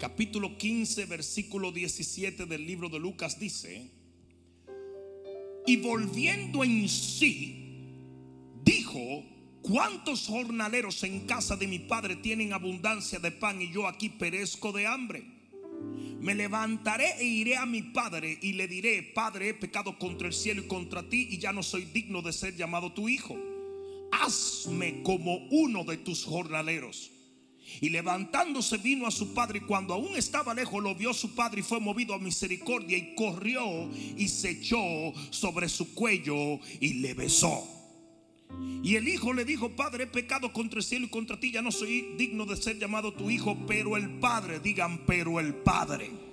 [0.00, 3.90] capítulo 15, versículo 17 del libro de Lucas dice,
[5.66, 7.84] y volviendo en sí,
[8.64, 8.98] dijo,
[9.60, 14.72] ¿cuántos jornaleros en casa de mi padre tienen abundancia de pan y yo aquí perezco
[14.72, 15.22] de hambre?
[16.18, 20.34] Me levantaré e iré a mi padre y le diré, Padre, he pecado contra el
[20.34, 23.38] cielo y contra ti y ya no soy digno de ser llamado tu hijo.
[24.12, 27.10] Hazme como uno de tus jornaleros.
[27.80, 31.60] Y levantándose vino a su padre y cuando aún estaba lejos lo vio su padre
[31.60, 34.78] y fue movido a misericordia y corrió y se echó
[35.30, 37.66] sobre su cuello y le besó.
[38.82, 41.62] Y el hijo le dijo, Padre, he pecado contra el cielo y contra ti, ya
[41.62, 46.29] no soy digno de ser llamado tu hijo, pero el Padre, digan, pero el Padre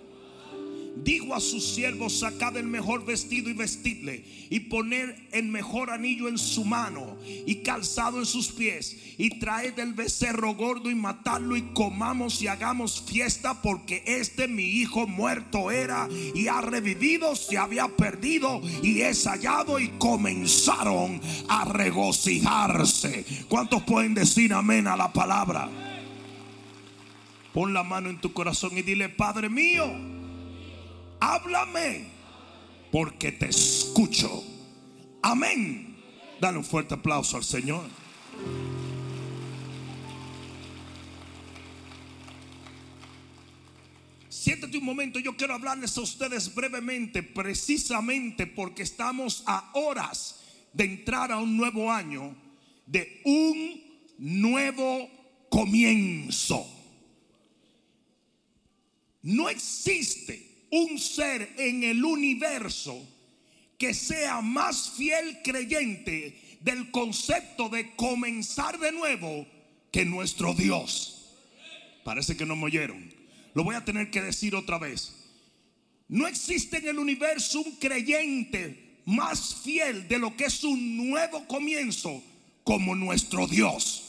[1.03, 6.27] dijo a sus siervos, sacad el mejor vestido y vestidle, y poner el mejor anillo
[6.27, 11.55] en su mano y calzado en sus pies, y traed el becerro gordo y matadlo
[11.55, 17.57] y comamos y hagamos fiesta, porque este mi hijo muerto era y ha revivido, se
[17.57, 23.25] había perdido y es hallado, y comenzaron a regocijarse.
[23.47, 25.69] ¿Cuántos pueden decir amén a la palabra?
[27.53, 30.16] Pon la mano en tu corazón y dile, Padre mío,
[31.19, 32.07] háblame,
[32.91, 34.43] porque te escucho.
[35.21, 35.97] Amén.
[36.39, 37.85] Dale un fuerte aplauso al Señor.
[44.29, 50.85] Siéntate un momento, yo quiero hablarles a ustedes brevemente, precisamente porque estamos a horas de
[50.85, 52.33] entrar a un nuevo año,
[52.85, 53.81] de un
[54.17, 55.09] nuevo
[55.49, 56.65] comienzo.
[59.21, 63.07] No existe un ser en el universo
[63.77, 69.45] que sea más fiel creyente del concepto de comenzar de nuevo
[69.91, 71.35] que nuestro Dios.
[72.03, 73.13] Parece que no me oyeron.
[73.53, 75.13] Lo voy a tener que decir otra vez.
[76.07, 81.45] No existe en el universo un creyente más fiel de lo que es un nuevo
[81.47, 82.23] comienzo
[82.63, 84.03] como nuestro Dios.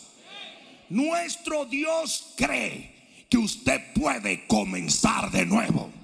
[0.88, 5.97] Nuestro Dios cree que usted puede comenzar de nuevo.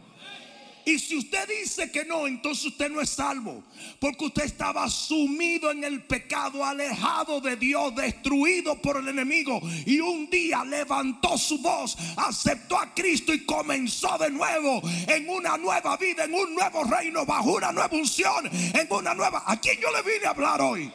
[0.86, 3.62] Y si usted dice que no, entonces usted no es salvo.
[3.98, 9.60] Porque usted estaba sumido en el pecado, alejado de Dios, destruido por el enemigo.
[9.86, 15.56] Y un día levantó su voz, aceptó a Cristo y comenzó de nuevo en una
[15.56, 19.42] nueva vida, en un nuevo reino, bajo una nueva unción, en una nueva...
[19.46, 20.92] ¿A quién yo le vine a hablar hoy?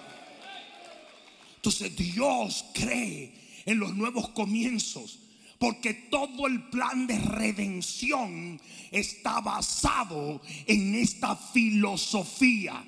[1.56, 3.34] Entonces Dios cree
[3.66, 5.20] en los nuevos comienzos.
[5.60, 8.60] Porque todo el plan de redención
[8.92, 12.84] está basado en esta filosofía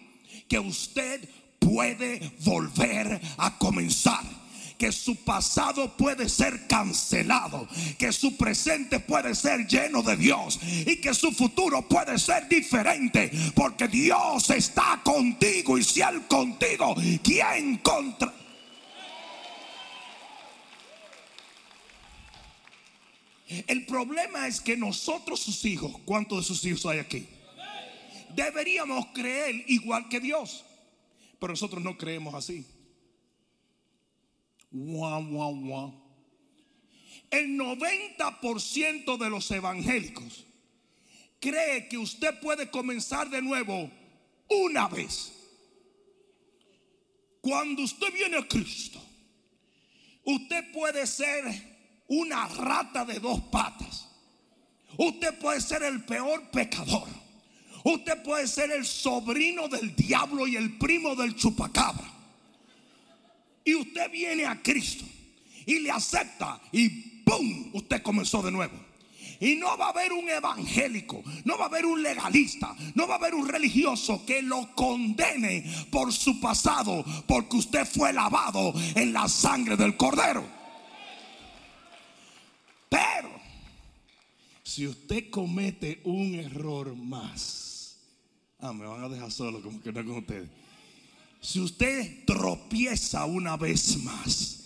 [0.47, 1.27] que usted
[1.59, 4.23] puede volver a comenzar.
[4.77, 7.67] Que su pasado puede ser cancelado,
[7.99, 13.31] que su presente puede ser lleno de Dios y que su futuro puede ser diferente,
[13.53, 18.33] porque Dios está contigo y si Él contigo, ¿quién contra?
[23.67, 27.27] El problema es que nosotros sus hijos, ¿cuántos de sus hijos hay aquí?
[28.35, 30.63] Deberíamos creer igual que Dios.
[31.39, 32.65] Pero nosotros no creemos así.
[37.29, 40.45] El 90% de los evangélicos
[41.39, 43.91] cree que usted puede comenzar de nuevo
[44.47, 45.33] una vez.
[47.41, 49.01] Cuando usted viene a Cristo,
[50.23, 51.70] usted puede ser
[52.11, 54.09] una rata de dos patas.
[54.97, 57.07] Usted puede ser el peor pecador.
[57.85, 62.11] Usted puede ser el sobrino del diablo y el primo del chupacabra.
[63.63, 65.05] Y usted viene a Cristo
[65.65, 66.89] y le acepta y
[67.23, 67.69] ¡pum!
[67.73, 68.77] Usted comenzó de nuevo.
[69.39, 73.15] Y no va a haber un evangélico, no va a haber un legalista, no va
[73.15, 79.13] a haber un religioso que lo condene por su pasado, porque usted fue lavado en
[79.13, 80.61] la sangre del cordero.
[82.91, 83.31] Pero
[84.71, 87.97] si usted comete un error más,
[88.59, 90.49] ah, me van a dejar solo como que no con ustedes.
[91.41, 94.63] Si usted tropieza una vez más,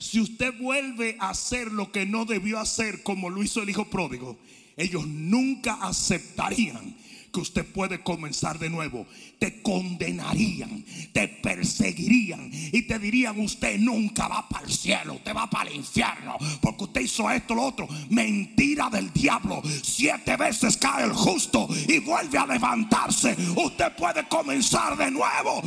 [0.00, 3.88] si usted vuelve a hacer lo que no debió hacer como lo hizo el hijo
[3.88, 4.36] pródigo,
[4.76, 6.96] ellos nunca aceptarían
[7.34, 9.06] que usted puede comenzar de nuevo.
[9.40, 15.50] Te condenarían, te perseguirían y te dirían usted nunca va para el cielo, usted va
[15.50, 17.88] para el infierno porque usted hizo esto, lo otro.
[18.10, 19.60] Mentira del diablo.
[19.82, 23.36] Siete veces cae el justo y vuelve a levantarse.
[23.56, 25.62] Usted puede comenzar de nuevo.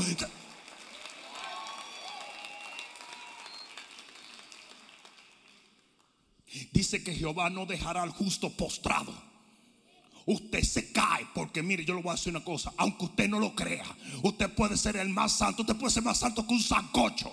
[6.72, 9.27] dice que Jehová no dejará al justo postrado.
[10.28, 13.40] Usted se cae porque mire, yo le voy a decir una cosa, aunque usted no
[13.40, 13.86] lo crea,
[14.24, 17.32] usted puede ser el más santo, usted puede ser más santo que un sancocho,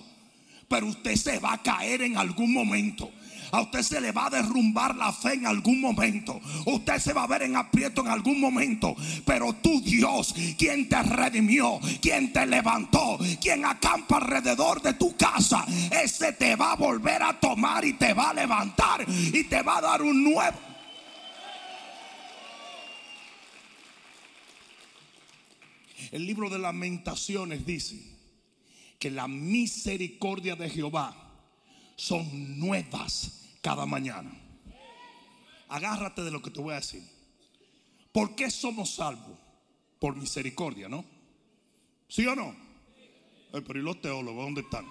[0.68, 3.10] pero usted se va a caer en algún momento.
[3.50, 6.40] A usted se le va a derrumbar la fe en algún momento.
[6.66, 8.96] Usted se va a ver en aprieto en algún momento.
[9.24, 15.64] Pero tu Dios, quien te redimió, quien te levantó, quien acampa alrededor de tu casa,
[15.90, 19.78] ese te va a volver a tomar y te va a levantar y te va
[19.78, 20.73] a dar un nuevo.
[26.10, 28.00] El libro de lamentaciones dice
[28.98, 31.24] que la misericordia de Jehová
[31.96, 34.32] son nuevas cada mañana.
[35.68, 37.02] Agárrate de lo que te voy a decir.
[38.12, 39.38] ¿Por qué somos salvos?
[39.98, 41.04] Por misericordia, ¿no?
[42.08, 42.54] ¿Sí o no?
[43.50, 44.86] pero ¿y los teólogos dónde están?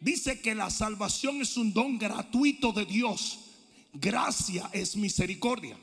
[0.00, 3.38] Dice que la salvación es un don gratuito de Dios.
[3.94, 5.78] Gracia es misericordia.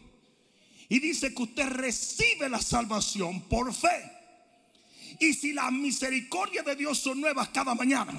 [0.91, 4.11] Y dice que usted recibe la salvación por fe.
[5.21, 8.11] Y si la misericordia de Dios son nuevas cada mañana,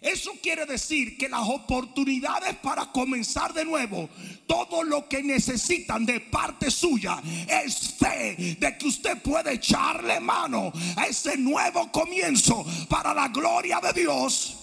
[0.00, 4.08] eso quiere decir que las oportunidades para comenzar de nuevo,
[4.46, 10.72] todo lo que necesitan de parte suya es fe de que usted puede echarle mano
[10.94, 14.58] a ese nuevo comienzo para la gloria de Dios.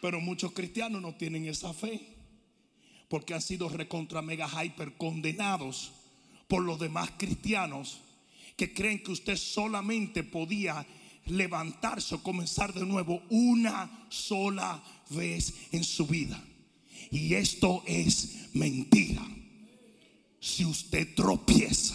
[0.00, 2.11] Pero muchos cristianos no tienen esa fe
[3.12, 5.92] porque han sido recontra mega hyper condenados
[6.48, 7.98] por los demás cristianos
[8.56, 10.86] que creen que usted solamente podía
[11.26, 16.42] levantarse o comenzar de nuevo una sola vez en su vida.
[17.10, 19.28] Y esto es mentira.
[20.40, 21.94] Si usted tropieza,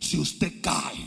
[0.00, 1.04] si usted cae,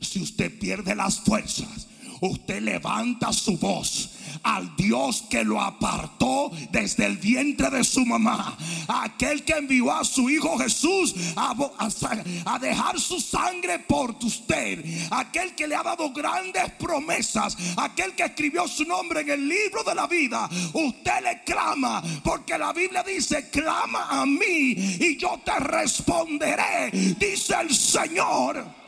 [0.00, 1.88] si usted pierde las fuerzas,
[2.20, 4.10] usted levanta su voz
[4.42, 8.56] al Dios que lo apartó desde el vientre de su mamá,
[8.88, 15.66] aquel que envió a su Hijo Jesús a, dejar su sangre por usted, aquel que
[15.66, 20.06] le ha dado grandes promesas, aquel que escribió su nombre en el libro de la
[20.06, 26.90] vida, usted le clama, porque la Biblia dice, clama a mí y yo te responderé,
[26.92, 28.78] dice el Señor.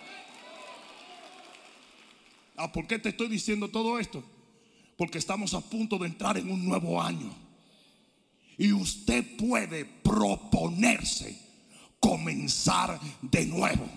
[2.62, 4.22] Ah, ¿por qué te estoy diciendo todo esto?
[4.98, 7.34] Porque estamos a punto de entrar en un nuevo año.
[8.58, 11.40] Y usted puede proponerse
[11.98, 13.88] comenzar de nuevo.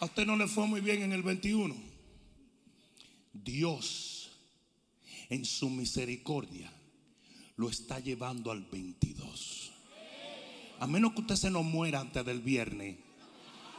[0.00, 1.76] A usted no le fue muy bien en el 21.
[3.32, 4.32] Dios,
[5.28, 6.72] en su misericordia,
[7.54, 9.65] lo está llevando al 22.
[10.80, 12.96] A menos que usted se nos muera antes del viernes.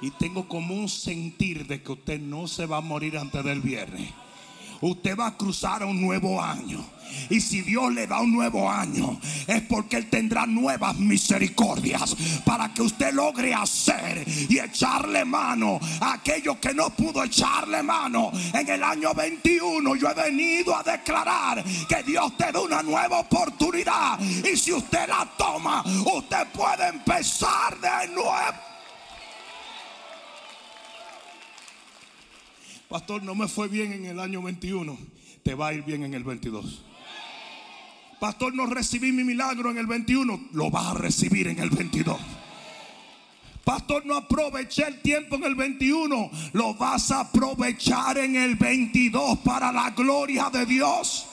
[0.02, 3.62] Y tengo como un sentir de que usted no se va a morir antes del
[3.62, 4.12] viernes.
[4.82, 6.84] Usted va a cruzar un nuevo año.
[7.30, 12.16] Y si Dios le da un nuevo año, es porque Él tendrá nuevas misericordias
[12.46, 18.32] para que usted logre hacer y echarle mano a aquello que no pudo echarle mano
[18.54, 19.96] en el año 21.
[19.96, 24.20] Yo he venido a declarar que Dios te da una nueva oportunidad.
[24.20, 25.84] Y si usted la toma,
[26.16, 28.67] usted puede empezar de nuevo.
[32.90, 34.98] Pastor, no me fue bien en el año 21.
[35.44, 36.84] Te va a ir bien en el 22.
[38.20, 40.50] Pastor, no recibí mi milagro en el 21.
[40.54, 42.18] Lo vas a recibir en el 22.
[43.64, 46.32] Pastor, no aproveché el tiempo en el 21.
[46.54, 51.26] Lo vas a aprovechar en el 22 para la gloria de Dios.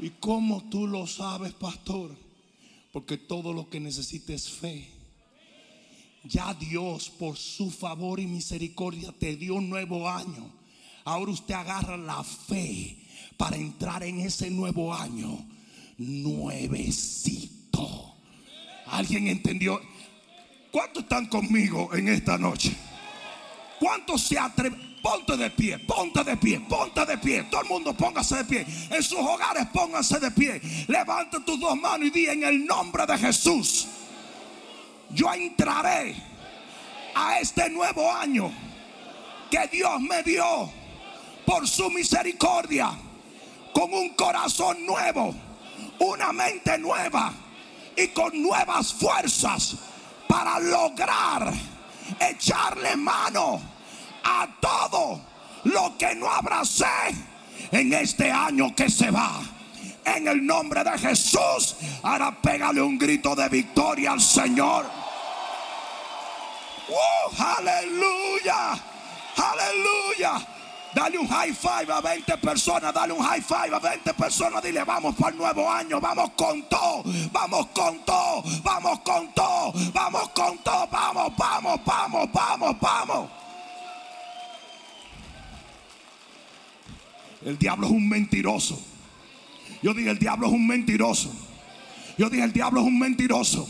[0.00, 2.10] ¿Y cómo tú lo sabes, pastor?
[2.92, 4.95] Porque todo lo que necesites es fe.
[6.28, 10.50] Ya Dios, por su favor y misericordia, te dio un nuevo año.
[11.04, 12.98] Ahora usted agarra la fe
[13.36, 15.46] para entrar en ese nuevo año
[15.98, 17.46] nuevecito.
[18.86, 19.80] ¿Alguien entendió?
[20.70, 22.76] ¿Cuántos están conmigo en esta noche?
[23.78, 24.96] ¿Cuántos se atreven?
[25.02, 27.44] Ponte de pie, ponte de pie, ponte de pie.
[27.44, 28.66] Todo el mundo póngase de pie.
[28.90, 30.60] En sus hogares pónganse de pie.
[30.88, 33.86] Levanta tus dos manos y di en el nombre de Jesús.
[35.16, 36.14] Yo entraré
[37.14, 38.52] a este nuevo año
[39.50, 40.70] que Dios me dio
[41.46, 42.90] por su misericordia
[43.72, 45.34] con un corazón nuevo,
[46.00, 47.32] una mente nueva
[47.96, 49.76] y con nuevas fuerzas
[50.28, 51.50] para lograr
[52.20, 53.58] echarle mano
[54.22, 55.18] a todo
[55.64, 56.84] lo que no abracé
[57.70, 59.40] en este año que se va.
[60.04, 65.05] En el nombre de Jesús, ahora pégale un grito de victoria al Señor.
[66.88, 67.42] ¡Uh!
[67.42, 68.80] aleluya.
[69.36, 70.46] Aleluya.
[70.94, 74.82] Dale un high five a 20 personas, dale un high five a 20 personas, dile
[74.82, 80.28] vamos para el nuevo año, vamos con todo, vamos con todo, vamos con todo, vamos
[80.30, 83.30] con todo, vamos, vamos, vamos, vamos, vamos.
[87.44, 88.80] El diablo es un mentiroso.
[89.82, 91.30] Yo dije, el diablo es un mentiroso.
[92.16, 93.68] Yo dije, el diablo es un mentiroso.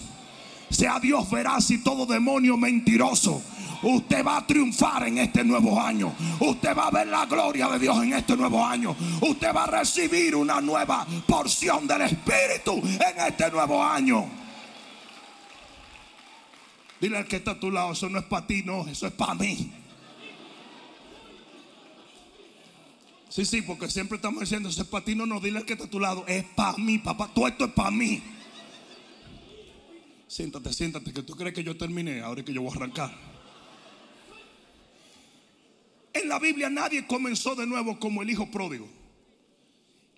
[0.70, 3.42] Sea Dios veraz y todo demonio mentiroso.
[3.82, 6.12] Usted va a triunfar en este nuevo año.
[6.40, 8.96] Usted va a ver la gloria de Dios en este nuevo año.
[9.20, 14.26] Usted va a recibir una nueva porción del Espíritu en este nuevo año.
[17.00, 19.12] Dile al que está a tu lado, eso no es para ti, no, eso es
[19.12, 19.70] para mí.
[23.28, 25.74] Sí, sí, porque siempre estamos diciendo, eso es para ti, no, no, dile al que
[25.74, 28.22] está a tu lado, es para mí, papá, todo esto es para mí.
[30.28, 33.36] Siéntate, siéntate, que tú crees que yo terminé, ahora que yo voy a arrancar.
[36.12, 38.88] En la Biblia nadie comenzó de nuevo como el hijo pródigo.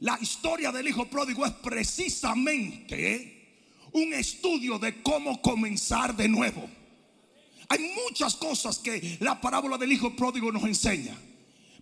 [0.01, 3.39] La historia del hijo pródigo es precisamente
[3.93, 6.69] un estudio de cómo comenzar de nuevo.
[7.69, 11.19] Hay muchas cosas que la parábola del hijo pródigo nos enseña.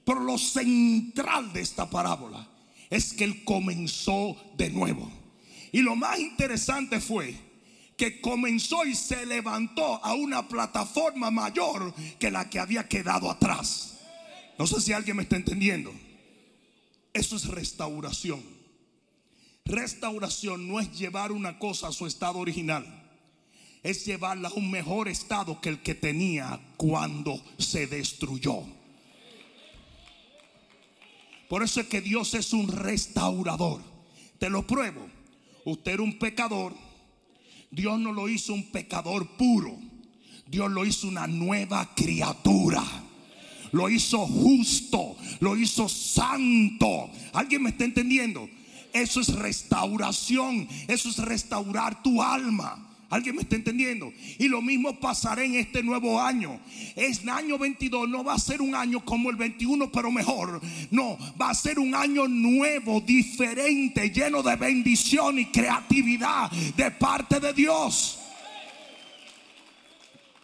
[0.05, 2.49] Pero lo central de esta parábola
[2.89, 5.11] es que él comenzó de nuevo.
[5.73, 7.37] Y lo más interesante fue
[7.97, 13.99] que comenzó y se levantó a una plataforma mayor que la que había quedado atrás.
[14.59, 15.93] No sé si alguien me está entendiendo.
[17.13, 18.43] Eso es restauración.
[19.65, 22.85] Restauración no es llevar una cosa a su estado original.
[23.83, 28.63] Es llevarla a un mejor estado que el que tenía cuando se destruyó.
[31.49, 33.81] Por eso es que Dios es un restaurador.
[34.39, 35.07] Te lo pruebo.
[35.65, 36.75] Usted era un pecador.
[37.77, 39.79] Dios no lo hizo un pecador puro.
[40.47, 42.83] Dios lo hizo una nueva criatura.
[43.71, 45.15] Lo hizo justo.
[45.41, 47.11] Lo hizo santo.
[47.35, 48.49] ¿Alguien me está entendiendo?
[48.95, 50.67] Eso es restauración.
[50.89, 52.96] Eso es restaurar tu alma.
[53.09, 54.13] ¿Alguien me está entendiendo?
[54.39, 56.61] Y lo mismo pasará en este nuevo año.
[56.97, 60.61] Es el año 22, no va a ser un año como el 21, pero mejor.
[60.91, 67.39] No, va a ser un año nuevo, diferente, lleno de bendición y creatividad de parte
[67.39, 68.19] de Dios.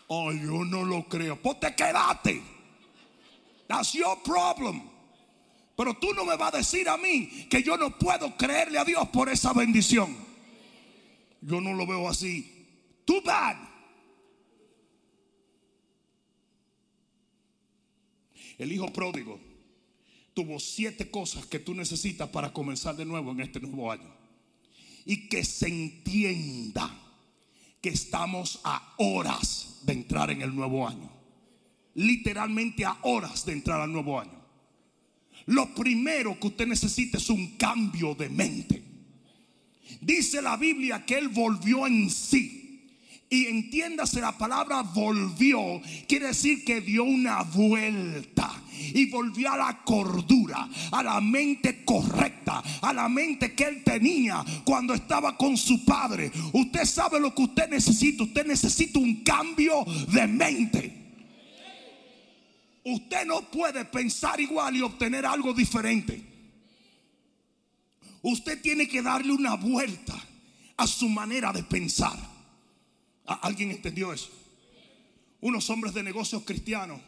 [0.07, 1.41] Oh, yo no lo creo.
[1.41, 2.43] Pues te quedaste.
[3.67, 4.83] That's your problem.
[5.75, 8.85] Pero tú no me vas a decir a mí que yo no puedo creerle a
[8.85, 10.15] Dios por esa bendición.
[11.41, 12.52] Yo no lo veo así.
[18.59, 19.41] El hijo pródigo
[20.35, 24.15] tuvo siete cosas que tú necesitas para comenzar de nuevo en este nuevo año.
[25.05, 26.97] Y que se entienda
[27.81, 31.11] que estamos a horas de entrar en el nuevo año.
[31.95, 34.41] Literalmente a horas de entrar al nuevo año.
[35.47, 38.83] Lo primero que usted necesita es un cambio de mente.
[40.01, 42.62] Dice la Biblia que él volvió en sí.
[43.33, 48.63] Y entiéndase la palabra volvió, quiere decir que dio una vuelta
[48.93, 54.45] y volvió a la cordura, a la mente correcta, a la mente que él tenía
[54.65, 56.31] cuando estaba con su padre.
[56.53, 60.93] Usted sabe lo que usted necesita, usted necesita un cambio de mente.
[62.85, 66.23] Usted no puede pensar igual y obtener algo diferente.
[68.21, 70.23] Usted tiene que darle una vuelta
[70.77, 72.32] a su manera de pensar.
[73.27, 74.31] ¿Alguien entendió eso?
[75.41, 77.01] Unos hombres de negocios cristianos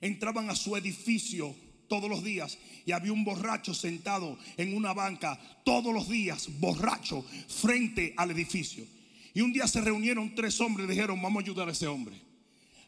[0.00, 1.54] entraban a su edificio
[1.88, 7.24] todos los días y había un borracho sentado en una banca todos los días, borracho,
[7.48, 8.84] frente al edificio.
[9.34, 12.20] Y un día se reunieron tres hombres y dijeron, vamos a ayudar a ese hombre.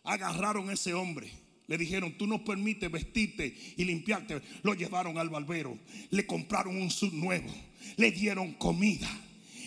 [0.04, 1.30] Agarraron a ese hombre
[1.68, 4.40] le dijeron, tú no permites vestirte y limpiarte.
[4.62, 5.78] Lo llevaron al barbero.
[6.10, 7.54] Le compraron un sud nuevo.
[7.96, 9.08] Le dieron comida.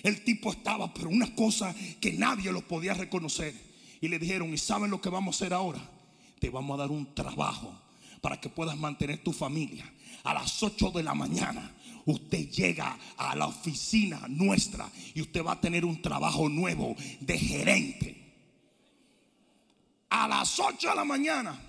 [0.04, 3.54] El tipo estaba, pero una cosa que nadie lo podía reconocer.
[4.02, 5.80] Y le dijeron, ¿y saben lo que vamos a hacer ahora?
[6.40, 7.80] Te vamos a dar un trabajo
[8.20, 9.92] para que puedas mantener tu familia.
[10.24, 15.54] A las 8 de la mañana usted llega a la oficina nuestra y usted va
[15.54, 18.18] a tener un trabajo nuevo de gerente.
[20.10, 21.60] A las 8 de la mañana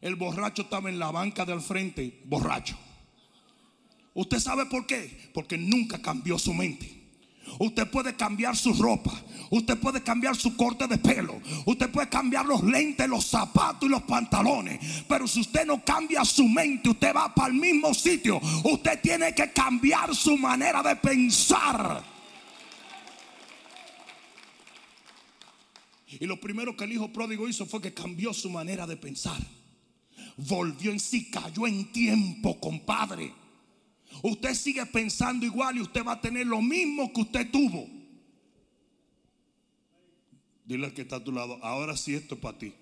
[0.00, 2.76] el borracho estaba en la banca del frente, borracho.
[4.14, 5.30] ¿Usted sabe por qué?
[5.32, 7.01] Porque nunca cambió su mente.
[7.58, 9.12] Usted puede cambiar su ropa.
[9.50, 11.40] Usted puede cambiar su corte de pelo.
[11.66, 15.04] Usted puede cambiar los lentes, los zapatos y los pantalones.
[15.08, 18.40] Pero si usted no cambia su mente, usted va para el mismo sitio.
[18.64, 22.02] Usted tiene que cambiar su manera de pensar.
[26.20, 29.40] Y lo primero que el hijo pródigo hizo fue que cambió su manera de pensar.
[30.36, 33.41] volvió en sí, cayó en tiempo, compadre.
[34.22, 37.88] Usted sigue pensando igual y usted va a tener lo mismo que usted tuvo.
[40.64, 42.74] Dile al que está a tu lado, ahora sí esto es para ti.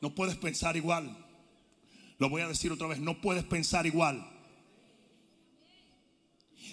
[0.00, 1.16] No puedes pensar igual.
[2.18, 4.26] Lo voy a decir otra vez, no puedes pensar igual.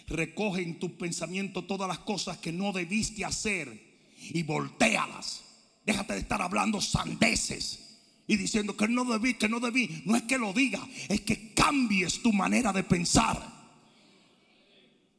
[0.07, 3.81] Recoge en tu pensamiento todas las cosas que no debiste hacer
[4.19, 5.43] y voltealas.
[5.85, 7.86] Déjate de estar hablando sandeces
[8.27, 10.03] y diciendo que no debí, que no debí.
[10.05, 13.55] No es que lo diga, es que cambies tu manera de pensar.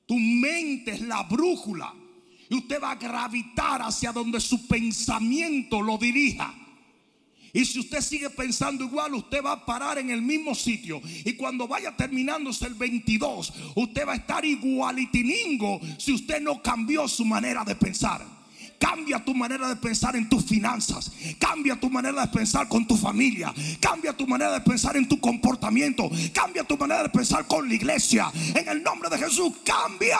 [0.06, 1.94] Tu mente es la brújula
[2.50, 6.54] y usted va a gravitar hacia donde su pensamiento lo dirija.
[7.52, 11.00] Y si usted sigue pensando igual, usted va a parar en el mismo sitio.
[11.24, 17.08] Y cuando vaya terminándose el 22, usted va a estar igualitiningo si usted no cambió
[17.08, 18.37] su manera de pensar.
[18.78, 21.10] Cambia tu manera de pensar en tus finanzas.
[21.38, 23.52] Cambia tu manera de pensar con tu familia.
[23.80, 26.08] Cambia tu manera de pensar en tu comportamiento.
[26.32, 28.30] Cambia tu manera de pensar con la iglesia.
[28.54, 30.18] En el nombre de Jesús, cambia.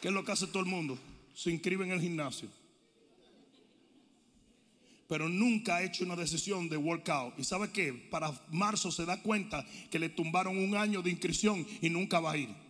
[0.00, 0.98] ¿Qué es lo que hace todo el mundo?
[1.34, 2.48] Se inscribe en el gimnasio.
[5.08, 7.38] Pero nunca ha hecho una decisión de workout.
[7.38, 7.92] ¿Y sabe qué?
[7.92, 12.32] Para marzo se da cuenta que le tumbaron un año de inscripción y nunca va
[12.32, 12.69] a ir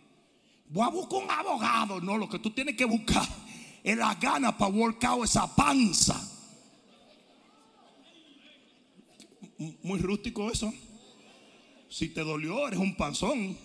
[0.71, 2.01] voy a buscar un abogado.
[2.01, 3.27] No, lo que tú tienes que buscar
[3.83, 6.29] es la gana para out esa panza.
[9.83, 10.73] Muy rústico eso.
[11.89, 13.57] Si te dolió, eres un panzón.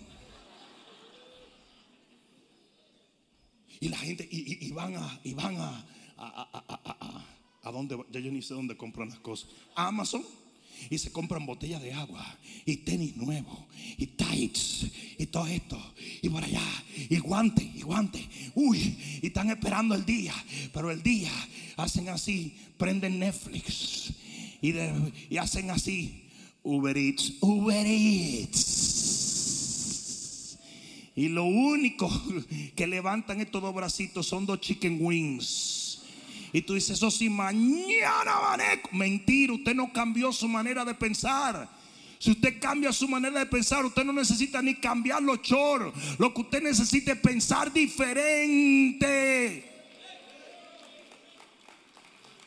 [3.79, 5.69] Y la gente, y, van a, y van a,
[6.17, 7.25] a, a, a,
[7.61, 9.49] a, dónde, ya yo ni sé dónde compran las cosas.
[9.75, 10.23] Amazon
[10.89, 13.59] y se compran botellas de agua y tenis nuevos
[13.97, 16.63] y tights y todo esto y por allá
[17.09, 18.23] y guantes y guantes.
[18.55, 20.33] Uy, y están esperando el día,
[20.73, 21.31] pero el día
[21.77, 24.13] hacen así, prenden Netflix
[24.61, 24.73] y,
[25.29, 26.23] y hacen así
[26.63, 28.97] Uber Eats, Uber Eats.
[31.15, 32.09] Y lo único
[32.75, 35.76] que levantan estos dos bracitos son dos chicken wings.
[36.57, 38.89] Y tú dices, eso sí, mañana manejo.
[38.91, 41.69] Mentira, usted no cambió su manera de pensar.
[42.17, 45.93] Si usted cambia su manera de pensar, usted no necesita ni cambiar los choros.
[46.17, 49.71] Lo que usted necesita es pensar diferente.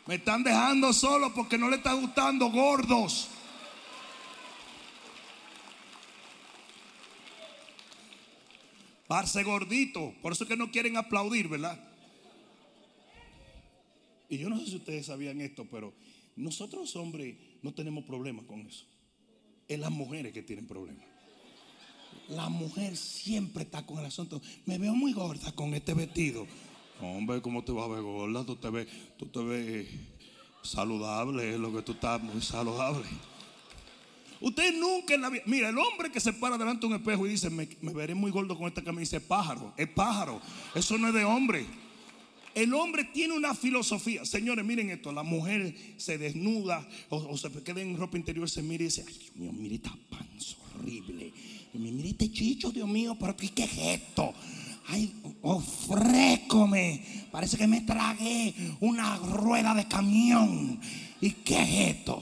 [0.06, 3.28] Me están dejando solo porque no le está gustando gordos.
[9.06, 10.12] Parse gordito.
[10.20, 11.89] Por eso es que no quieren aplaudir, ¿verdad?
[14.30, 15.92] Y yo no sé si ustedes sabían esto, pero
[16.36, 18.86] nosotros hombres no tenemos problemas con eso.
[19.66, 21.04] Es las mujeres que tienen problemas.
[22.28, 24.40] La mujer siempre está con el asunto.
[24.66, 26.46] Me veo muy gorda con este vestido.
[27.00, 28.44] Hombre, ¿cómo te vas a ver gorda?
[28.44, 28.86] Tú te ves,
[29.18, 29.88] tú te ves
[30.62, 33.06] saludable, es lo que tú estás muy saludable.
[34.40, 35.42] Usted nunca en la vida.
[35.46, 38.14] Mira, el hombre que se para delante de un espejo y dice, me, me veré
[38.14, 40.40] muy gordo con esta camisa, es pájaro, es pájaro.
[40.74, 41.66] Eso no es de hombre.
[42.54, 44.24] El hombre tiene una filosofía.
[44.24, 45.12] Señores, miren esto.
[45.12, 49.16] La mujer se desnuda o, se queda en ropa interior, se mira y dice, ay
[49.18, 51.32] Dios mío, mire esta panza horrible.
[51.74, 54.34] Mire este chicho, Dios mío, pero ¿qué, es esto?
[54.88, 57.28] Ay, ofrécome.
[57.30, 60.80] Parece que me tragué una rueda de camión.
[61.20, 62.20] ¿Y qué es esto?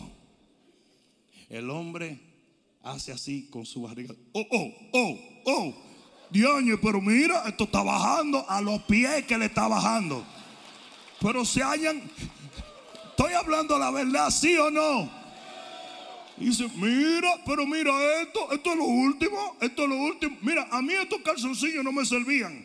[1.49, 2.21] El hombre
[2.83, 4.15] hace así con su barriga.
[4.33, 5.88] Oh, oh, oh, oh.
[6.31, 10.25] Dios, pero mira, esto está bajando a los pies que le está bajando.
[11.21, 12.03] Pero se hallan.
[13.11, 15.11] Estoy hablando la verdad, ¿sí o no?
[16.37, 20.37] Dice, mira, pero mira esto, esto es lo último, esto es lo último.
[20.43, 22.65] Mira, a mí estos calzoncillos no me servían.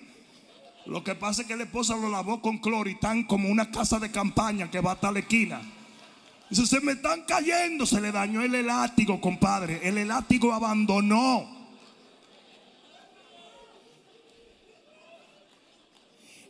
[0.86, 4.12] Lo que pasa es que la esposa lo lavó con están como una casa de
[4.12, 5.62] campaña que va hasta la esquina.
[6.50, 9.80] Dice, se me están cayendo, se le dañó el elástico, compadre.
[9.82, 11.63] El elástico abandonó.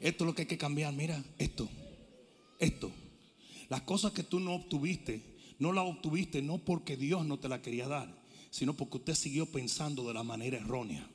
[0.03, 0.93] Esto es lo que hay que cambiar.
[0.93, 1.69] Mira, esto,
[2.59, 2.91] esto.
[3.69, 5.23] Las cosas que tú no obtuviste,
[5.59, 8.13] no las obtuviste no porque Dios no te la quería dar,
[8.51, 11.09] sino porque usted siguió pensando de la manera errónea.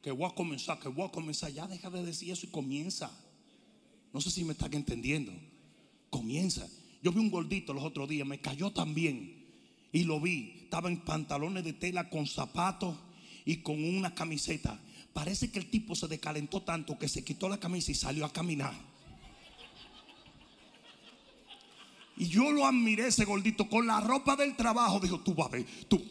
[0.00, 1.50] Que voy a comenzar, que voy a comenzar.
[1.52, 3.10] Ya deja de decir eso y comienza.
[4.12, 5.32] No sé si me están entendiendo.
[6.08, 6.68] Comienza.
[7.02, 9.44] Yo vi un gordito los otros días, me cayó también.
[9.90, 10.60] Y lo vi.
[10.62, 12.96] Estaba en pantalones de tela con zapatos
[13.44, 14.80] y con una camiseta.
[15.16, 18.32] Parece que el tipo se decalentó tanto que se quitó la camisa y salió a
[18.34, 18.74] caminar.
[22.18, 25.00] Y yo lo admiré ese gordito con la ropa del trabajo.
[25.00, 26.04] Dijo, tú vas a ver, tú.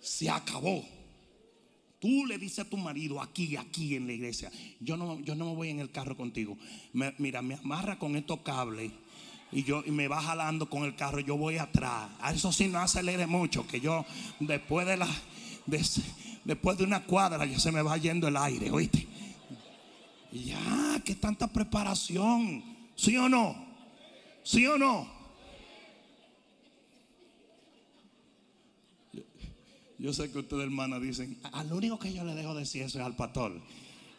[0.00, 0.86] Se acabó.
[1.98, 5.46] Tú le dices a tu marido aquí, aquí en la iglesia, yo no, yo no
[5.46, 6.56] me voy en el carro contigo.
[7.18, 8.92] mira, me amarra con estos cables
[9.52, 12.10] y yo y me va jalando con el carro, yo voy atrás.
[12.20, 14.04] A eso sí no acelere mucho, que yo
[14.38, 15.08] después de la
[16.44, 19.06] después de una cuadra ya se me va yendo el aire, ¿oíste?
[20.32, 22.62] Ya, que tanta preparación,
[22.94, 23.56] ¿sí o no?
[24.42, 25.20] ¿Sí o no?
[29.98, 33.04] Yo sé que ustedes, hermanas, dicen, al único que yo le dejo decir eso es
[33.04, 33.60] al pastor.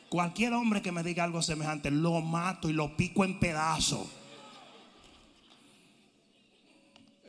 [0.09, 4.07] Cualquier hombre que me diga algo semejante, lo mato y lo pico en pedazos.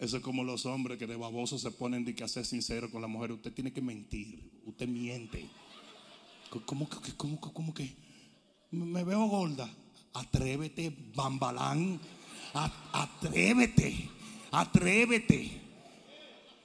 [0.03, 3.01] Eso es como los hombres que de baboso se ponen de que ser sincero con
[3.01, 3.31] la mujer.
[3.31, 4.37] Usted tiene que mentir.
[4.67, 5.49] Usted miente.
[6.67, 7.95] ¿Cómo que, cómo, cómo que?
[8.73, 9.73] Me veo gorda.
[10.15, 12.01] Atrévete, bambalán.
[12.93, 14.09] Atrévete.
[14.51, 15.61] Atrévete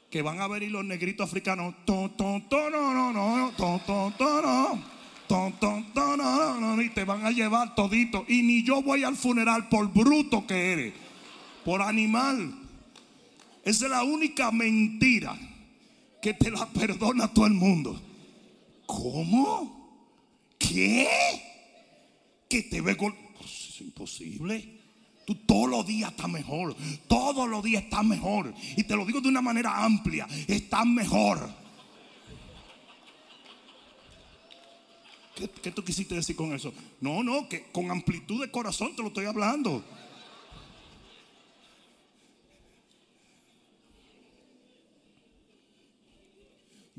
[0.10, 1.76] que van a venir los negritos africanos.
[1.86, 4.84] Ton, ton, ton, no, no, no, ton, ton, ton, no.
[5.28, 8.26] Ton, ton, ton, no, no, y te van a llevar todito.
[8.28, 10.94] Y ni yo voy al funeral por bruto que eres,
[11.64, 12.67] por animal.
[13.68, 15.38] Esa es la única mentira
[16.22, 18.02] que te la perdona todo el mundo.
[18.86, 20.08] ¿Cómo?
[20.58, 21.06] ¿Qué?
[22.48, 23.14] Que te ve con...
[23.44, 24.80] Es imposible.
[25.26, 26.78] Tú todos los días estás mejor.
[27.10, 28.54] Todos los días estás mejor.
[28.78, 30.30] Y te lo digo de una manera amplia.
[30.48, 31.54] Estás mejor.
[35.36, 36.74] ¿Qué, ¿Qué, tú quisiste decir con eso?
[37.02, 39.84] No, no, que con amplitud de corazón te lo estoy hablando.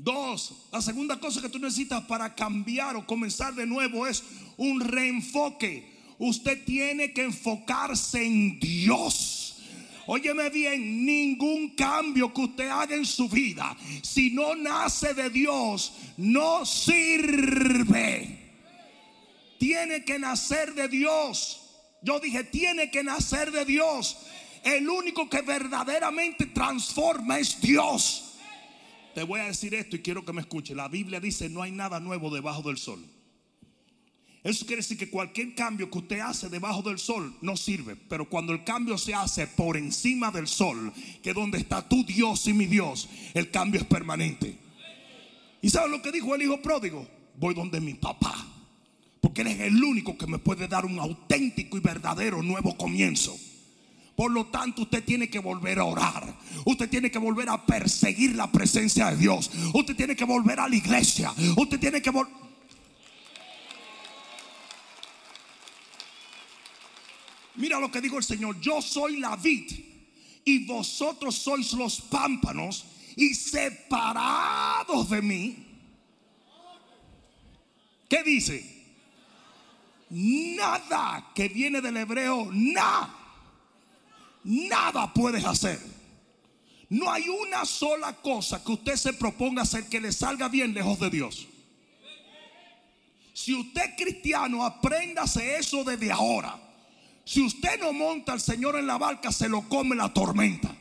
[0.01, 4.23] Dos, la segunda cosa que tú necesitas para cambiar o comenzar de nuevo es
[4.57, 9.55] un reenfoque usted tiene que enfocarse en Dios.
[10.05, 15.93] Óyeme bien, ningún cambio que usted haga en su vida, si no nace de Dios,
[16.17, 18.37] no sirve.
[19.59, 21.61] Tiene que nacer de Dios.
[22.01, 24.17] Yo dije, tiene que nacer de Dios.
[24.63, 28.28] El único que verdaderamente transforma es Dios.
[29.19, 30.73] Te voy a decir esto y quiero que me escuche.
[30.73, 33.05] La Biblia dice, no hay nada nuevo debajo del sol.
[34.45, 37.97] Eso quiere decir que cualquier cambio que usted hace debajo del sol no sirve.
[37.97, 42.47] Pero cuando el cambio se hace por encima del sol, que donde está tu Dios
[42.47, 44.57] y mi Dios, el cambio es permanente.
[45.61, 47.05] ¿Y sabes lo que dijo el hijo pródigo?
[47.35, 48.47] Voy donde mi papá.
[49.19, 53.37] Porque él es el único que me puede dar un auténtico y verdadero nuevo comienzo.
[54.19, 56.37] Por lo tanto, usted tiene que volver a orar.
[56.65, 59.49] Usted tiene que volver a perseguir la presencia de Dios.
[59.73, 61.33] Usted tiene que volver a la iglesia.
[61.55, 62.33] Usted tiene que volver
[67.55, 69.71] Mira lo que dijo el Señor, yo soy la vid
[70.43, 75.65] y vosotros sois los pámpanos y separados de mí.
[78.09, 78.85] ¿Qué dice?
[80.09, 83.18] Nada que viene del hebreo, nada,
[84.43, 85.79] nada puedes hacer.
[86.89, 90.99] No hay una sola cosa que usted se proponga hacer que le salga bien lejos
[90.99, 91.47] de Dios.
[93.33, 96.59] Si usted es cristiano, apréndase eso desde ahora.
[97.23, 100.75] Si usted no monta al Señor en la barca, se lo come la tormenta.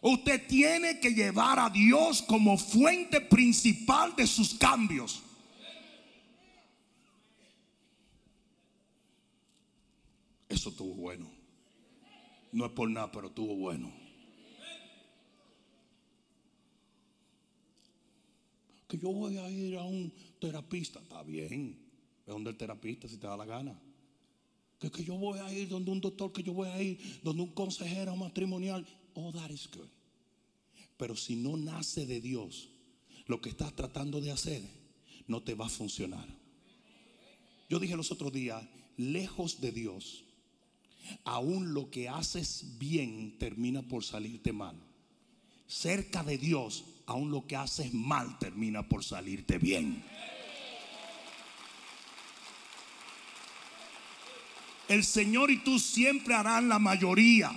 [0.00, 5.22] Usted tiene que llevar a Dios como fuente principal de sus cambios.
[10.48, 11.33] Eso estuvo bueno.
[12.54, 13.92] No es por nada, pero estuvo bueno.
[18.86, 21.76] Que yo voy a ir a un terapista, está bien.
[22.24, 23.76] ¿De donde el terapista si te da la gana?
[24.78, 27.50] que, yo voy a ir donde un doctor, que yo voy a ir donde un
[27.50, 28.86] consejero matrimonial.
[29.14, 29.88] All that is good.
[30.96, 32.68] Pero si no nace de Dios,
[33.26, 34.62] lo que estás tratando de hacer
[35.26, 36.28] no te va a funcionar.
[37.68, 38.64] Yo dije los otros días,
[38.96, 40.23] lejos de Dios,
[41.24, 44.76] aún lo que haces bien termina por salirte mal.
[45.66, 50.02] Cerca de Dios, aún lo que haces mal termina por salirte bien.
[54.88, 57.50] el Señor y tú siempre harán la mayoría.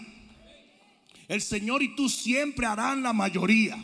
[1.28, 3.78] El Señor y tú siempre harán la mayoría.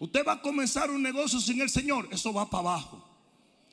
[0.00, 3.08] Usted va a comenzar un negocio sin el Señor, eso va para abajo.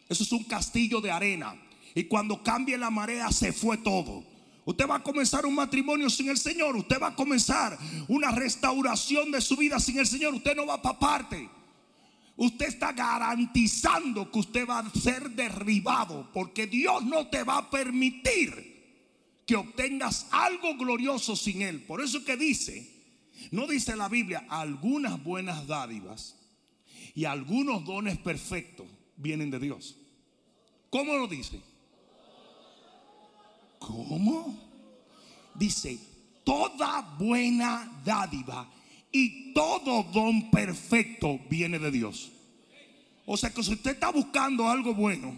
[0.08, 1.56] Eso es un castillo de arena.
[1.96, 4.24] Y cuando cambie la marea se fue todo.
[4.66, 6.76] Usted va a comenzar un matrimonio sin el Señor.
[6.76, 10.34] Usted va a comenzar una restauración de su vida sin el Señor.
[10.34, 11.50] Usted no va para parte
[12.44, 17.70] usted está garantizando que usted va a ser derribado porque Dios no te va a
[17.70, 18.72] permitir
[19.46, 21.84] que obtengas algo glorioso sin Él.
[21.84, 22.90] Por eso que dice,
[23.52, 26.36] no dice la Biblia, algunas buenas dádivas
[27.14, 29.98] Y algunos dones perfectos vienen de Dios.
[30.90, 31.62] ¿Cómo lo dice?
[33.82, 34.56] ¿Cómo?
[35.56, 35.98] Dice,
[36.44, 38.72] toda buena dádiva
[39.12, 42.32] y todo don perfecto viene de Dios.
[43.26, 45.34] O sea que si usted está buscando algo bueno,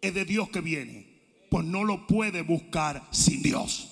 [0.00, 1.06] es de Dios que viene.
[1.48, 3.88] Pues no lo puede buscar sin Dios.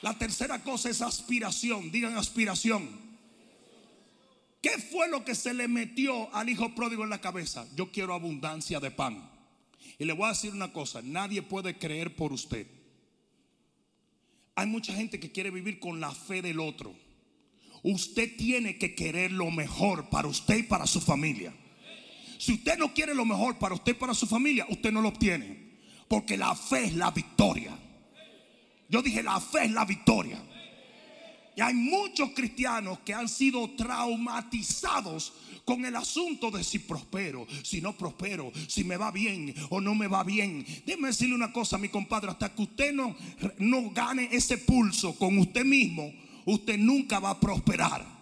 [0.00, 1.92] La tercera cosa es aspiración.
[1.92, 3.09] Digan aspiración.
[4.60, 7.66] ¿Qué fue lo que se le metió al hijo pródigo en la cabeza?
[7.74, 9.30] Yo quiero abundancia de pan.
[9.98, 12.66] Y le voy a decir una cosa, nadie puede creer por usted.
[14.54, 16.94] Hay mucha gente que quiere vivir con la fe del otro.
[17.82, 21.54] Usted tiene que querer lo mejor para usted y para su familia.
[22.38, 25.08] Si usted no quiere lo mejor para usted y para su familia, usted no lo
[25.08, 25.78] obtiene.
[26.08, 27.78] Porque la fe es la victoria.
[28.88, 30.42] Yo dije, la fe es la victoria.
[31.56, 35.32] Y hay muchos cristianos que han sido traumatizados
[35.64, 39.94] con el asunto de si prospero, si no prospero, si me va bien o no
[39.94, 40.64] me va bien.
[40.86, 43.16] Déjeme decirle una cosa, mi compadre, hasta que usted no,
[43.58, 46.12] no gane ese pulso con usted mismo,
[46.46, 48.20] usted nunca va a prosperar.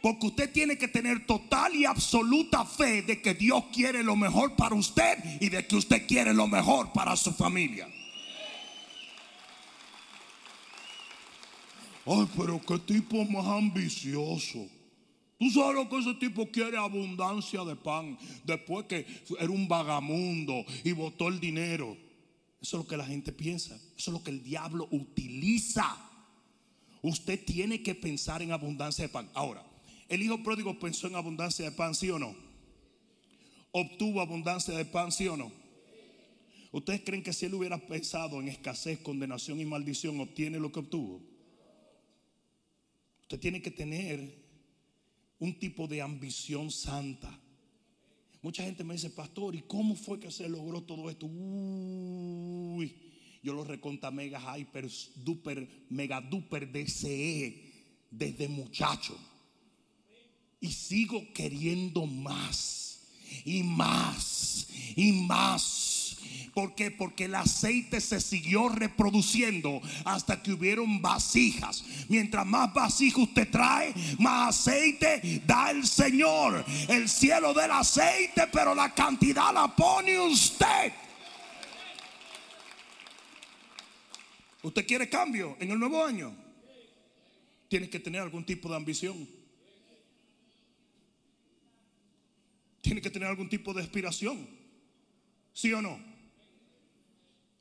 [0.00, 4.56] Porque usted tiene que tener total y absoluta fe de que Dios quiere lo mejor
[4.56, 7.86] para usted y de que usted quiere lo mejor para su familia.
[12.04, 14.68] Ay, pero qué tipo más ambicioso.
[15.38, 18.18] Tú sabes lo que ese tipo quiere, abundancia de pan.
[18.44, 19.06] Después que
[19.38, 21.96] era un vagamundo y botó el dinero.
[22.60, 23.74] Eso es lo que la gente piensa.
[23.74, 25.96] Eso es lo que el diablo utiliza.
[27.02, 29.28] Usted tiene que pensar en abundancia de pan.
[29.34, 29.66] Ahora,
[30.08, 32.36] el hijo pródigo pensó en abundancia de pan, ¿sí o no?
[33.72, 35.50] Obtuvo abundancia de pan, ¿sí o no?
[36.70, 40.80] ¿Ustedes creen que si él hubiera pensado en escasez, condenación y maldición, obtiene lo que
[40.80, 41.31] obtuvo?
[43.32, 44.44] Usted tiene que tener
[45.38, 47.40] un tipo de ambición santa.
[48.42, 51.24] Mucha gente me dice, pastor, ¿y cómo fue que se logró todo esto?
[51.24, 52.94] Uy,
[53.42, 57.72] yo lo reconta mega hyper, duper, mega duper deseé
[58.10, 59.16] desde muchacho.
[60.60, 63.08] Y sigo queriendo más
[63.46, 65.81] y más y más
[66.54, 66.90] ¿Por qué?
[66.90, 71.84] Porque el aceite se siguió reproduciendo hasta que hubieron vasijas.
[72.08, 76.64] Mientras más vasijas usted trae, más aceite da el Señor.
[76.88, 80.92] El cielo del aceite, pero la cantidad la pone usted.
[84.62, 86.34] ¿Usted quiere cambio en el nuevo año?
[87.68, 89.28] Tiene que tener algún tipo de ambición.
[92.80, 94.46] Tiene que tener algún tipo de aspiración.
[95.52, 96.11] ¿Sí o no?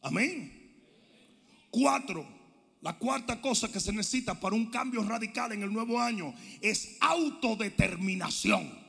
[0.01, 0.51] Amén.
[1.69, 2.27] Cuatro,
[2.81, 6.97] la cuarta cosa que se necesita para un cambio radical en el nuevo año es
[6.99, 8.79] autodeterminación.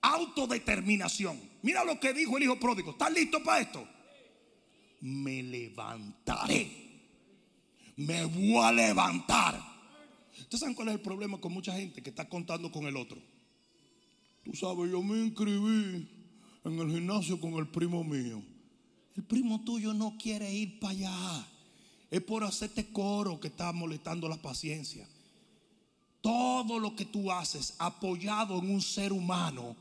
[0.00, 1.38] Autodeterminación.
[1.62, 2.92] Mira lo que dijo el hijo pródigo.
[2.92, 3.86] ¿Estás listo para esto?
[5.02, 6.70] Me levantaré.
[7.96, 9.60] Me voy a levantar.
[10.38, 13.18] ¿Ustedes saben cuál es el problema con mucha gente que está contando con el otro?
[14.42, 16.08] Tú sabes, yo me inscribí
[16.64, 18.42] en el gimnasio con el primo mío.
[19.16, 21.46] El primo tuyo no quiere ir para allá.
[22.10, 25.06] Es por hacerte coro que está molestando la paciencia.
[26.20, 29.76] Todo lo que tú haces apoyado en un ser humano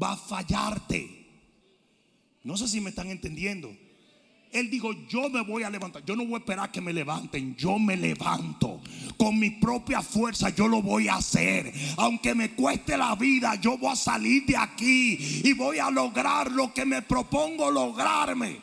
[0.00, 1.26] va a fallarte.
[2.44, 3.74] No sé si me están entendiendo.
[4.52, 6.04] Él dijo, yo me voy a levantar.
[6.04, 7.54] Yo no voy a esperar que me levanten.
[7.56, 8.80] Yo me levanto.
[9.16, 11.72] Con mi propia fuerza yo lo voy a hacer.
[11.96, 16.50] Aunque me cueste la vida, yo voy a salir de aquí y voy a lograr
[16.50, 18.60] lo que me propongo lograrme.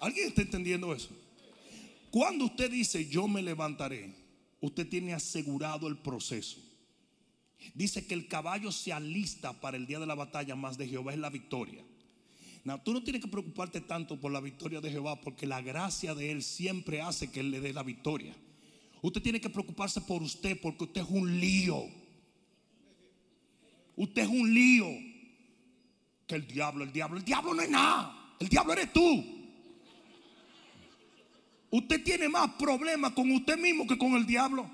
[0.00, 1.08] ¿Alguien está entendiendo eso?
[2.10, 4.14] Cuando usted dice yo me levantaré,
[4.60, 6.58] usted tiene asegurado el proceso.
[7.74, 11.12] Dice que el caballo se alista para el día de la batalla, más de Jehová
[11.12, 11.82] es la victoria.
[12.84, 16.32] Tú no tienes que preocuparte tanto por la victoria de Jehová porque la gracia de
[16.32, 18.34] Él siempre hace que Él le dé la victoria.
[19.02, 21.84] Usted tiene que preocuparse por usted porque usted es un lío.
[23.94, 24.86] Usted es un lío.
[26.26, 28.34] Que el diablo, el diablo, el diablo no es nada.
[28.40, 29.24] El diablo eres tú.
[31.70, 34.68] Usted tiene más problemas con usted mismo que con el diablo.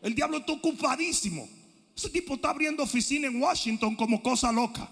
[0.00, 1.46] El diablo está ocupadísimo.
[1.94, 4.88] Ese tipo está abriendo oficina en Washington como cosa loca.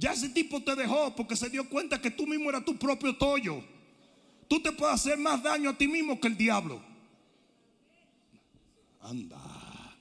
[0.00, 3.14] Ya ese tipo te dejó porque se dio cuenta que tú mismo eras tu propio
[3.14, 3.62] tollo.
[4.48, 6.82] Tú te puedes hacer más daño a ti mismo que el diablo.
[9.02, 9.96] Anda.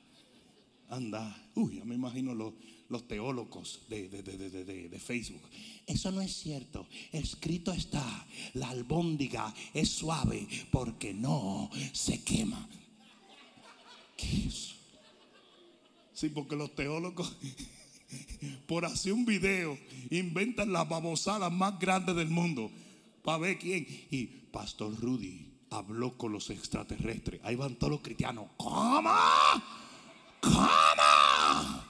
[0.90, 1.50] Anda.
[1.54, 2.54] Uy, ya me imagino los,
[2.88, 5.42] los teólogos de, de, de, de, Facebook.
[5.86, 6.88] Eso no es cierto.
[7.12, 12.70] Escrito está, la albóndiga es suave porque no se quema.
[14.16, 14.76] ¿Qué es?
[16.14, 17.36] Sí, porque los teólogos,
[18.68, 19.78] por hacer un video,
[20.10, 22.72] inventan las babosadas más grandes del mundo.
[23.24, 23.86] Para ver quién.
[24.10, 27.42] Y Pastor Rudy habló con los extraterrestres.
[27.44, 28.48] Ahí van todos los cristianos.
[28.58, 29.12] ¿Cómo?
[30.42, 31.90] ¿Cómo?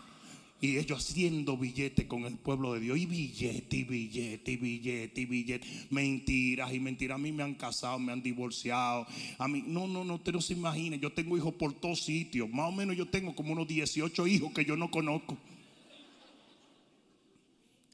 [0.61, 2.97] Y ellos haciendo billete con el pueblo de Dios.
[2.97, 5.67] Y billete, y billete, y billete, y billete.
[5.89, 7.15] Mentiras y mentiras.
[7.15, 9.07] A mí me han casado, me han divorciado.
[9.37, 10.97] A mí, no, no, no, usted no se imagina.
[10.97, 12.49] Yo tengo hijos por todos sitios.
[12.49, 15.37] Más o menos yo tengo como unos 18 hijos que yo no conozco.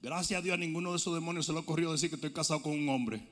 [0.06, 2.62] Gracias a Dios a ninguno de esos demonios se le ocurrió decir que estoy casado
[2.62, 3.24] con un hombre.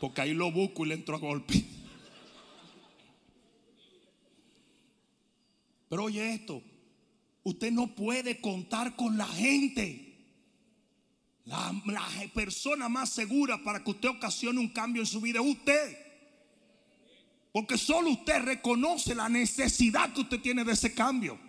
[0.00, 1.66] Porque ahí lo busco y le entro a golpe.
[5.90, 6.62] Pero oye esto,
[7.42, 10.16] usted no puede contar con la gente.
[11.44, 11.78] La,
[12.32, 15.98] persona más segura para que usted ocasione un cambio en su vida es usted.
[17.52, 21.47] Porque solo usted reconoce la necesidad que usted tiene de ese cambio.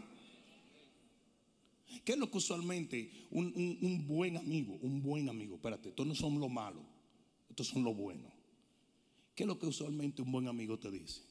[2.04, 6.16] ¿Qué es lo que usualmente un, un buen amigo, un buen amigo, espérate, estos no
[6.16, 6.84] son los malos,
[7.50, 8.32] estos son los buenos.
[9.36, 11.22] ¿Qué es lo que usualmente un buen amigo te dice?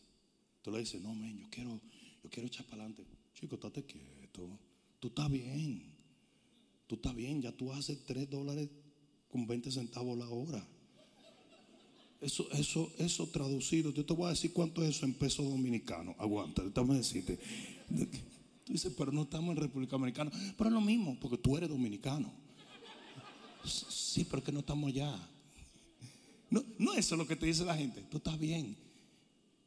[0.62, 1.80] Tú le dices, no, men, yo quiero,
[2.22, 3.04] yo quiero echar para adelante.
[3.34, 4.58] Chico, estate quieto.
[4.98, 5.94] Tú estás bien.
[6.86, 7.42] Tú estás bien.
[7.42, 8.68] Ya tú haces 3 dólares
[9.30, 10.66] con 20 centavos la hora.
[12.20, 13.92] Eso, eso, eso traducido.
[13.92, 16.16] Yo te voy a decir cuánto es eso en pesos dominicanos.
[16.18, 17.38] Aguanta, déjame decirte.
[18.68, 20.30] Tú dices, pero no estamos en República Dominicana.
[20.58, 22.30] Pero es lo mismo, porque tú eres dominicano.
[23.64, 25.18] Sí, pero que no estamos allá.
[26.50, 28.02] No, no eso es lo que te dice la gente.
[28.10, 28.76] Tú estás bien.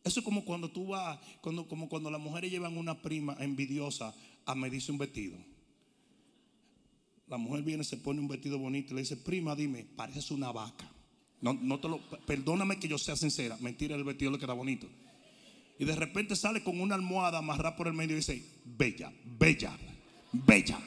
[0.04, 4.14] Eso es como cuando tú vas, cuando, como cuando las mujeres llevan una prima envidiosa
[4.46, 5.36] a medirse un vestido.
[7.28, 10.52] La mujer viene, se pone un vestido bonito y le dice, prima, dime, pareces una
[10.52, 10.88] vaca.
[11.42, 14.88] No, no te lo, perdóname que yo sea sincera, mentira, el vestido le queda bonito.
[15.82, 19.76] Y de repente sale con una almohada amarrada por el medio y dice, bella, bella,
[20.32, 20.78] bella.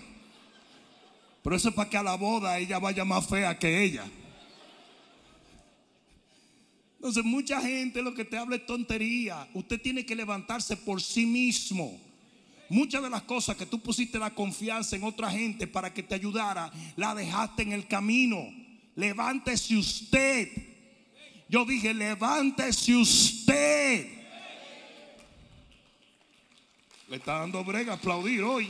[1.42, 4.04] Pero eso es para que a la boda ella vaya más fea que ella.
[6.94, 9.48] Entonces mucha gente lo que te habla es tontería.
[9.52, 12.00] Usted tiene que levantarse por sí mismo.
[12.68, 16.14] Muchas de las cosas que tú pusiste la confianza en otra gente para que te
[16.14, 18.46] ayudara, la dejaste en el camino.
[18.94, 20.50] Levántese usted.
[21.48, 24.23] Yo dije, levántese usted.
[27.14, 28.68] Está dando brega aplaudir hoy.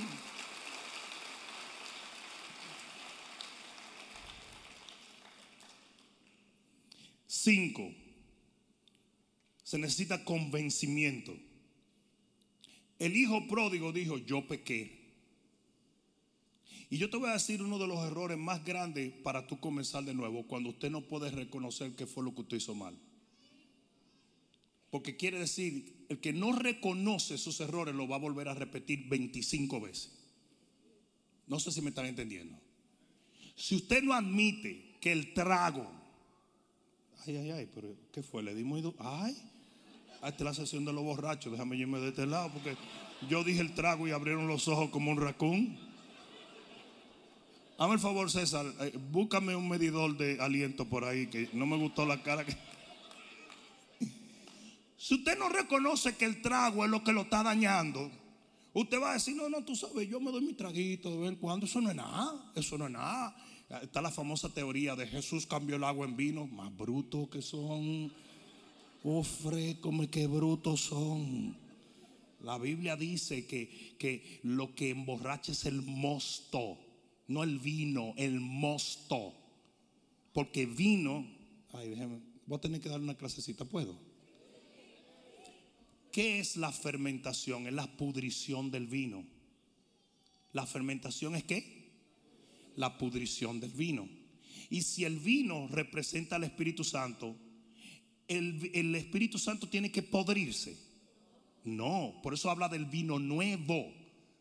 [7.26, 7.90] Cinco
[9.62, 11.34] se necesita convencimiento.
[12.98, 15.04] El hijo pródigo dijo, yo pequé.
[16.90, 20.04] Y yo te voy a decir uno de los errores más grandes para tú comenzar
[20.04, 22.94] de nuevo, cuando usted no puede reconocer qué fue lo que usted hizo mal.
[24.94, 29.08] Porque quiere decir, el que no reconoce sus errores lo va a volver a repetir
[29.08, 30.12] 25 veces.
[31.48, 32.56] No sé si me están entendiendo.
[33.56, 35.90] Si usted no admite que el trago,
[37.26, 38.44] ay, ay, ay, pero ¿qué fue?
[38.44, 39.36] Le dimos, ay,
[40.14, 42.76] esta es la sesión de los borrachos, déjame irme de este lado, porque
[43.28, 45.76] yo dije el trago y abrieron los ojos como un racún.
[47.78, 51.78] Hazme el favor, César, eh, búscame un medidor de aliento por ahí, que no me
[51.78, 52.56] gustó la cara que...
[55.04, 58.10] Si usted no reconoce que el trago es lo que lo está dañando,
[58.72, 61.28] usted va a decir, no, no, tú sabes, yo me doy mi traguito de vez
[61.28, 63.36] en cuando, eso no es nada, eso no es nada.
[63.82, 68.14] Está la famosa teoría de Jesús cambió el agua en vino, más bruto que son.
[69.02, 71.54] Ofre, como que brutos son.
[72.40, 76.78] La Biblia dice que, que lo que emborracha es el mosto,
[77.28, 79.34] no el vino, el mosto.
[80.32, 81.26] Porque vino,
[81.74, 84.03] ay, déjame, voy a tener que dar una clasecita, ¿puedo?
[86.14, 87.66] ¿Qué es la fermentación?
[87.66, 89.24] Es la pudrición del vino.
[90.52, 91.90] La fermentación es qué?
[92.76, 94.08] La pudrición del vino.
[94.70, 97.34] Y si el vino representa al Espíritu Santo,
[98.28, 100.78] el, Espíritu Santo tiene que podrirse.
[101.64, 103.92] No, por eso habla del vino nuevo,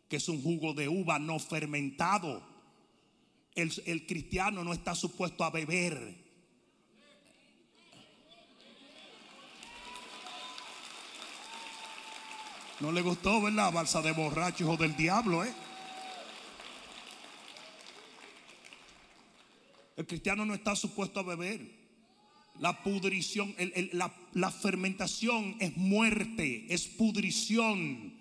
[0.08, 2.48] que es un jugo de uva no fermentado.
[3.56, 6.23] El, el cristiano no está supuesto a beber.
[12.84, 13.72] No le gustó, ¿verdad?
[13.72, 15.54] Balsa de borracho, hijo del diablo, ¿eh?
[19.96, 21.62] El cristiano no está supuesto a beber.
[22.60, 23.56] La pudrición,
[24.34, 28.16] la, fermentación es muerte, es pudrición.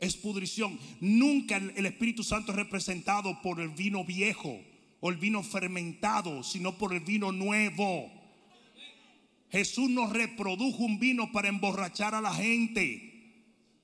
[0.00, 0.80] Es pudrición.
[1.00, 4.60] Nunca el Espíritu Santo es representado por el vino viejo
[4.98, 8.10] o el vino fermentado, sino por el vino nuevo.
[9.52, 13.15] Jesús no reprodujo un vino para emborrachar a la gente,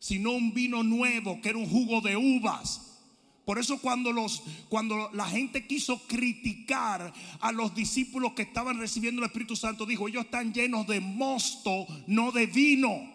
[0.03, 2.99] sino un vino nuevo que era un jugo de uvas.
[3.45, 9.23] Por eso cuando los cuando la gente quiso criticar a los discípulos que estaban recibiendo
[9.23, 13.13] el Espíritu Santo, dijo, "Ellos están llenos de mosto, no de vino."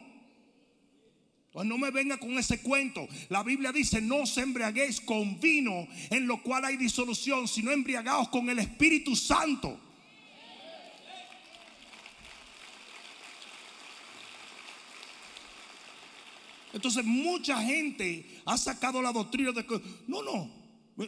[1.51, 3.05] Pues no me venga con ese cuento.
[3.27, 8.29] La Biblia dice, no os embriaguéis con vino en lo cual hay disolución, sino embriagaos
[8.29, 9.77] con el Espíritu Santo.
[16.77, 20.47] Entonces mucha gente ha sacado la doctrina de que, no, no,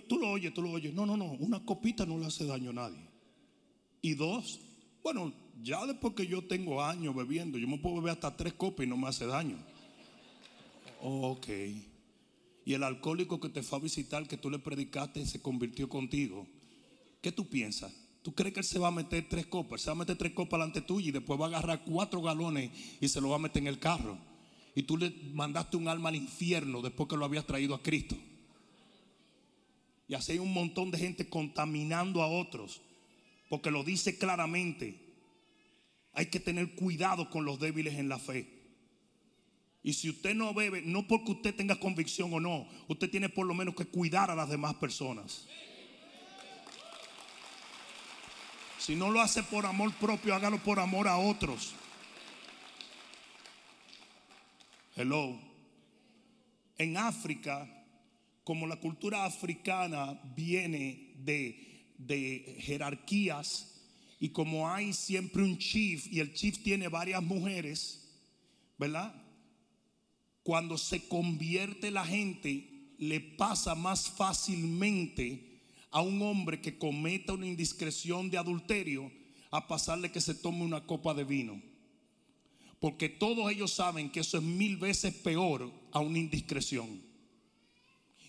[0.07, 0.95] tú lo oyes, tú lo oyes.
[0.95, 3.07] No, no, no, una copita no le hace daño a nadie.
[4.01, 4.59] Y dos,
[5.03, 8.87] bueno, ya después que yo tengo años bebiendo, yo me puedo beber hasta tres copas
[8.87, 9.63] y no me hace daño.
[11.03, 11.47] Ok.
[12.65, 16.47] Y el alcohólico que te fue a visitar, que tú le predicaste, se convirtió contigo.
[17.21, 17.93] ¿Qué tú piensas?
[18.23, 19.81] ¿Tú crees que él se va a meter tres copas?
[19.81, 22.71] Se va a meter tres copas delante tuya y después va a agarrar cuatro galones
[22.99, 24.28] y se lo va a meter en el carro.
[24.75, 28.15] Y tú le mandaste un alma al infierno después que lo habías traído a Cristo.
[30.07, 32.81] Y así hay un montón de gente contaminando a otros.
[33.49, 34.99] Porque lo dice claramente.
[36.13, 38.59] Hay que tener cuidado con los débiles en la fe.
[39.81, 43.45] Y si usted no bebe, no porque usted tenga convicción o no, usted tiene por
[43.45, 45.47] lo menos que cuidar a las demás personas.
[48.77, 51.73] Si no lo hace por amor propio, hágalo por amor a otros.
[55.01, 55.39] Hello.
[56.77, 57.65] En África,
[58.43, 63.79] como la cultura africana viene de, de jerarquías
[64.19, 68.09] y como hay siempre un chief y el chief tiene varias mujeres,
[68.77, 69.15] ¿verdad?
[70.43, 77.47] Cuando se convierte la gente, le pasa más fácilmente a un hombre que cometa una
[77.47, 79.09] indiscreción de adulterio
[79.49, 81.68] a pasarle que se tome una copa de vino.
[82.79, 87.01] Porque todos ellos saben que eso es mil veces peor a una indiscreción.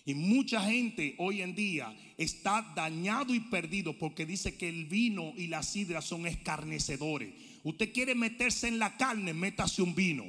[0.03, 5.33] Y mucha gente hoy en día está dañado y perdido porque dice que el vino
[5.37, 7.33] y la sidra son escarnecedores.
[7.63, 10.25] Usted quiere meterse en la carne, métase un vino.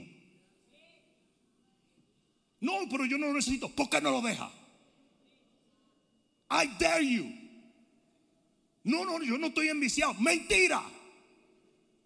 [2.60, 3.68] No, pero yo no lo necesito.
[3.70, 4.52] ¿Por qué no lo deja?
[6.50, 7.32] I dare you.
[8.84, 10.14] No, no, yo no estoy enviciado.
[10.14, 10.82] Mentira.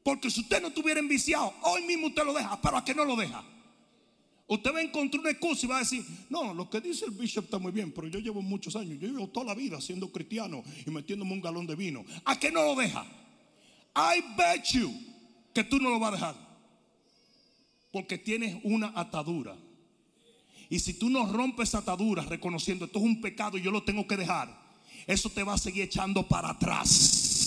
[0.06, 2.62] Porque si usted no estuviera enviciado, hoy mismo usted lo deja.
[2.62, 3.42] ¿Pero a qué no lo deja?
[4.46, 7.10] Usted va a encontrar una excusa y va a decir, no, lo que dice el
[7.10, 10.12] bishop está muy bien, pero yo llevo muchos años, yo llevo toda la vida siendo
[10.12, 12.04] cristiano y metiéndome un galón de vino.
[12.24, 13.04] ¿A qué no lo deja?
[13.96, 14.94] I bet you
[15.52, 16.36] que tú no lo vas a dejar.
[17.90, 19.56] Porque tienes una atadura.
[20.70, 23.82] Y si tú no rompes esa atadura reconociendo esto es un pecado y yo lo
[23.82, 24.56] tengo que dejar,
[25.04, 27.45] eso te va a seguir echando para atrás.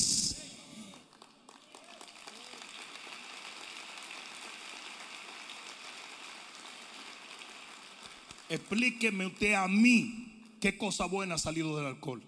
[8.50, 12.24] Explíqueme usted a mí qué cosa buena ha salido del alcohol.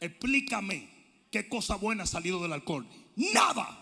[0.00, 0.88] Explícame
[1.30, 2.86] qué cosa buena ha salido del alcohol.
[3.16, 3.78] Nada.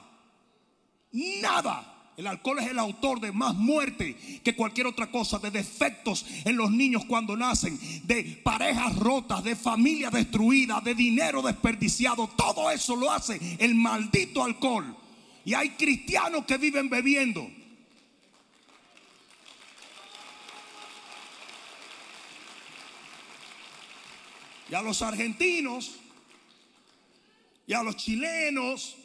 [1.12, 2.12] Nada.
[2.16, 6.56] El alcohol es el autor de más muerte que cualquier otra cosa, de defectos en
[6.56, 12.26] los niños cuando nacen, de parejas rotas, de familia destruida, de dinero desperdiciado.
[12.36, 14.96] Todo eso lo hace el maldito alcohol.
[15.44, 17.48] Y hay cristianos que viven bebiendo.
[24.70, 25.92] Y a los argentinos,
[27.66, 28.96] y a los chilenos,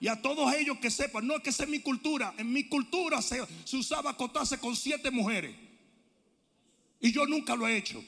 [0.00, 3.22] y a todos ellos que sepan, no es que sea mi cultura, en mi cultura
[3.22, 5.54] se, se usaba acotarse con siete mujeres.
[7.00, 8.02] Y yo nunca lo he hecho.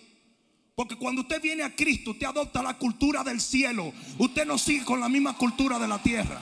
[0.74, 3.94] Porque cuando usted viene a Cristo, usted adopta la cultura del cielo.
[4.18, 6.40] Usted no sigue con la misma cultura de la tierra.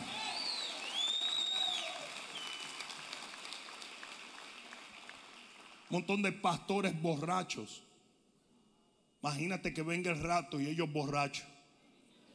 [5.89, 7.85] Un montón de pastores borrachos.
[9.25, 11.47] Imagínate que venga el rato y ellos borrachos.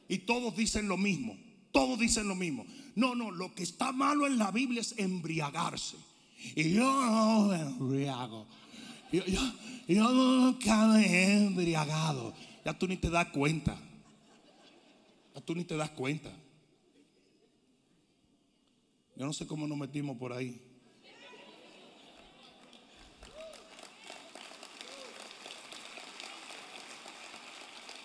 [0.07, 1.37] Y todos dicen lo mismo.
[1.71, 2.65] Todos dicen lo mismo.
[2.95, 5.97] No, no, lo que está malo en la Biblia es embriagarse.
[6.55, 8.47] Y yo no me embriago.
[9.11, 9.39] Yo, yo,
[9.87, 12.33] yo nunca me he embriagado.
[12.65, 13.79] Ya tú ni te das cuenta.
[15.35, 16.31] Ya tú ni te das cuenta.
[19.15, 20.59] Yo no sé cómo nos metimos por ahí.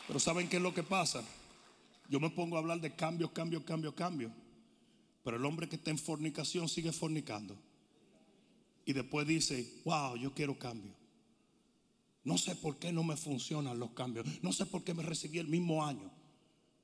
[0.06, 1.24] Pero ¿saben qué es lo que pasa?
[2.08, 4.30] Yo me pongo a hablar de cambio, cambio, cambio, cambio.
[5.22, 7.56] Pero el hombre que está en fornicación sigue fornicando.
[8.84, 10.92] Y después dice, wow, yo quiero cambio.
[12.22, 14.26] No sé por qué no me funcionan los cambios.
[14.42, 16.10] No sé por qué me recibí el mismo año.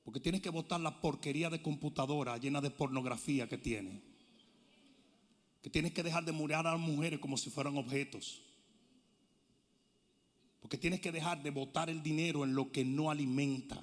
[0.04, 4.02] Porque tienes que botar la porquería de computadora llena de pornografía que tiene.
[5.62, 8.42] Que tienes que dejar de murar a las mujeres como si fueran objetos.
[10.60, 13.82] Porque tienes que dejar de botar el dinero en lo que no alimenta.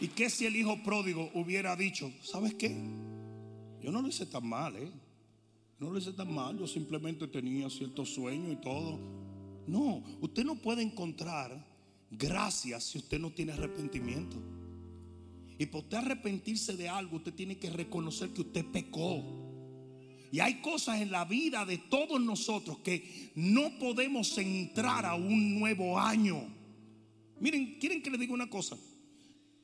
[0.00, 2.68] ¿Y qué si el hijo pródigo hubiera dicho, ¿sabes qué?
[3.82, 4.90] Yo no lo hice tan mal, ¿eh?
[5.80, 8.98] No lo hice tan mal, yo simplemente tenía cierto sueño y todo.
[9.66, 11.64] No, usted no puede encontrar
[12.10, 14.36] gracias si usted no tiene arrepentimiento.
[15.58, 19.24] Y por usted arrepentirse de algo, usted tiene que reconocer que usted pecó.
[20.30, 25.58] Y hay cosas en la vida de todos nosotros que no podemos entrar a un
[25.58, 26.46] nuevo año.
[27.40, 28.76] Miren, quieren que les diga una cosa.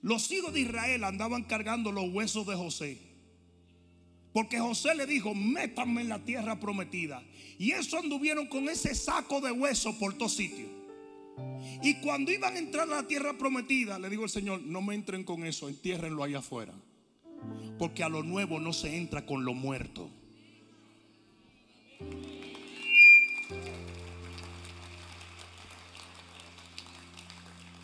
[0.01, 2.99] Los hijos de Israel andaban cargando los huesos de José.
[4.33, 7.23] Porque José le dijo, métanme en la tierra prometida.
[7.57, 10.69] Y eso anduvieron con ese saco de huesos por todos sitios.
[11.83, 14.95] Y cuando iban a entrar a la tierra prometida, le digo al Señor, no me
[14.95, 16.73] entren con eso, entiérrenlo allá afuera.
[17.79, 20.09] Porque a lo nuevo no se entra con lo muerto.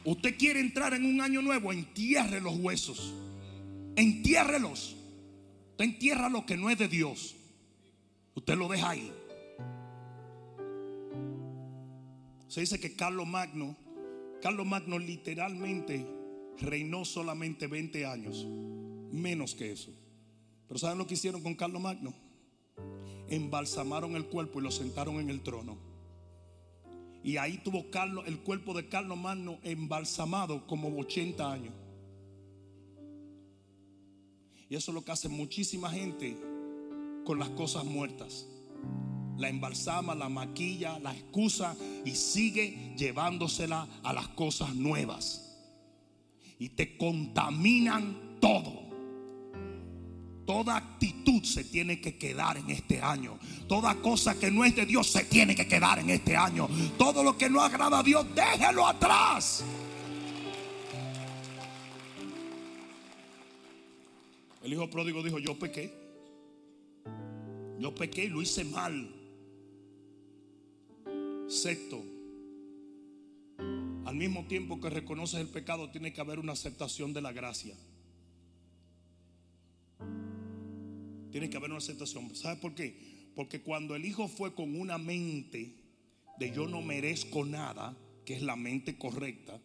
[0.05, 3.15] Usted quiere entrar en un año nuevo, entierre los huesos.
[3.97, 4.97] Entiérrelos.
[5.73, 7.37] Usted entierra lo que no es de Dios.
[8.35, 9.13] Usted lo deja ahí.
[12.51, 13.77] Se dice que Carlos Magno,
[14.43, 16.05] Carlos Magno literalmente
[16.59, 18.45] reinó solamente 20 años.
[19.13, 19.93] Menos que eso.
[20.67, 22.13] Pero ¿saben lo que hicieron con Carlos Magno?
[23.29, 25.79] Embalsamaron el cuerpo y lo sentaron en el trono.
[27.23, 31.75] Y ahí tuvo Carlos, el cuerpo de Carlos Magno embalsamado como 80 años.
[34.69, 36.37] Y eso es lo que hace muchísima gente
[37.25, 38.49] con las cosas muertas.
[39.41, 41.75] La embalsama, la maquilla, la excusa
[42.05, 45.57] y sigue llevándosela a las cosas nuevas.
[46.59, 48.83] Y te contaminan todo.
[50.45, 53.39] Toda actitud se tiene que quedar en este año.
[53.67, 56.69] Toda cosa que no es de Dios se tiene que quedar en este año.
[56.99, 59.65] Todo lo que no agrada a Dios, déjelo atrás.
[64.63, 65.95] El hijo pródigo dijo, yo pequé.
[67.79, 69.20] Yo pequé y lo hice mal.
[71.51, 72.01] Sexto,
[74.05, 77.75] al mismo tiempo que reconoces el pecado, tiene que haber una aceptación de la gracia.
[81.33, 82.33] Tiene que haber una aceptación.
[82.37, 82.97] ¿Sabe por qué?
[83.35, 85.75] Porque cuando el hijo fue con una mente
[86.39, 89.61] de yo no merezco nada, que es la mente correcta,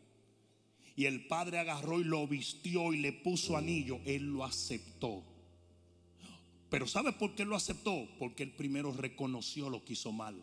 [0.95, 5.21] y el padre agarró y lo vistió y le puso anillo, él lo aceptó.
[6.71, 8.07] Pero ¿sabe por qué lo aceptó?
[8.17, 10.35] Porque él primero reconoció lo que hizo mal.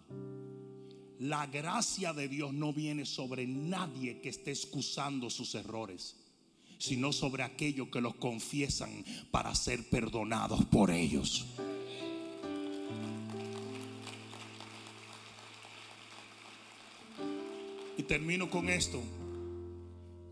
[1.22, 6.16] La gracia de Dios no viene sobre nadie que esté excusando sus errores
[6.82, 11.46] sino sobre aquellos que los confiesan para ser perdonados por ellos.
[17.96, 19.00] Y termino con esto.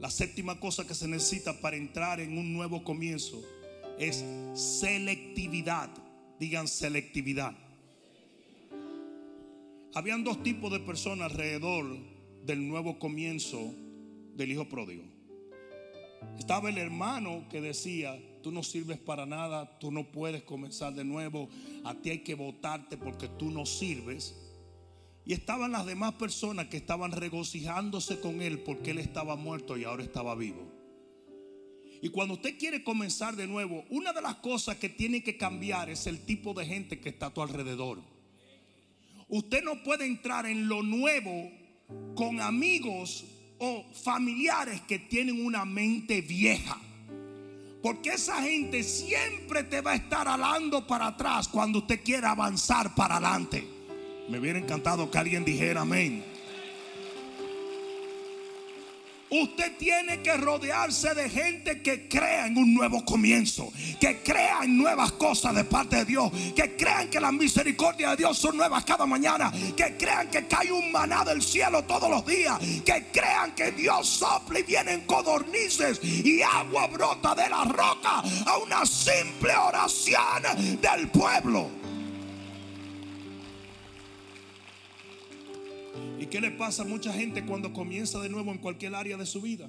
[0.01, 3.41] La séptima cosa que se necesita para entrar en un nuevo comienzo
[3.97, 4.25] es
[4.55, 5.89] selectividad.
[6.41, 7.70] Digan selectividad.
[9.93, 11.99] Habían dos tipos de personas alrededor
[12.45, 13.75] del nuevo comienzo
[14.37, 15.03] del hijo pródigo.
[16.39, 21.05] Estaba el hermano que decía, tú no sirves para nada, tú no puedes comenzar de
[21.05, 21.49] nuevo,
[21.83, 24.37] a ti hay que votarte porque tú no sirves.
[25.25, 29.85] Y estaban las demás personas que estaban regocijándose con él porque él estaba muerto y
[29.85, 30.71] ahora estaba vivo.
[32.01, 35.91] Y cuando usted quiere comenzar de nuevo, una de las cosas que tiene que cambiar
[35.91, 37.99] es el tipo de gente que está a tu alrededor.
[39.31, 41.51] Usted no puede entrar en lo nuevo
[42.15, 43.25] con amigos
[43.59, 46.79] o familiares que tienen una mente vieja.
[47.83, 52.95] Porque esa gente siempre te va a estar alando para atrás cuando usted quiera avanzar
[52.95, 53.65] para adelante.
[54.29, 56.25] Me hubiera encantado que alguien dijera amén.
[59.31, 64.77] Usted tiene que rodearse de gente que crea en un nuevo comienzo, que crea en
[64.77, 68.85] nuevas cosas de parte de Dios, que crean que las misericordias de Dios son nuevas
[68.85, 73.55] cada mañana, que crean que cae un maná del cielo todos los días, que crean
[73.55, 79.55] que Dios sopla y vienen codornices y agua brota de la roca a una simple
[79.55, 80.43] oración
[80.81, 81.80] del pueblo.
[86.31, 89.43] Qué le pasa a mucha gente cuando comienza de nuevo en cualquier área de su
[89.43, 89.69] vida?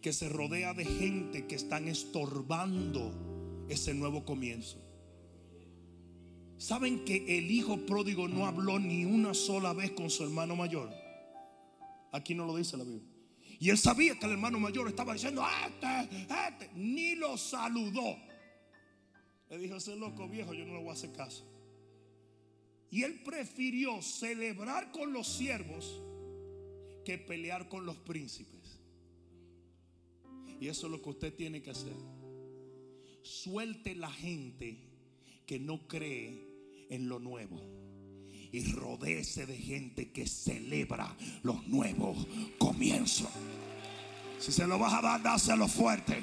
[0.00, 4.78] Que se rodea de gente que están estorbando ese nuevo comienzo.
[6.58, 10.90] ¿Saben que el hijo pródigo no habló ni una sola vez con su hermano mayor?
[12.12, 13.08] Aquí no lo dice la Biblia.
[13.58, 18.16] Y él sabía que el hermano mayor estaba diciendo, este, este, ni lo saludó.
[19.48, 21.51] Le dijo, ese loco viejo, yo no le voy a hacer caso.
[22.92, 25.98] Y él prefirió celebrar con los siervos
[27.06, 28.78] que pelear con los príncipes.
[30.60, 31.94] Y eso es lo que usted tiene que hacer.
[33.22, 34.76] Suelte la gente
[35.46, 37.62] que no cree en lo nuevo.
[38.52, 42.26] Y rodece de gente que celebra los nuevos
[42.58, 43.30] comienzos.
[44.38, 46.22] Si se lo vas a dar, dáselo fuerte.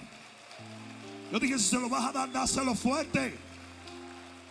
[1.32, 3.49] Yo dije, si se lo vas a dar, dáselo fuerte.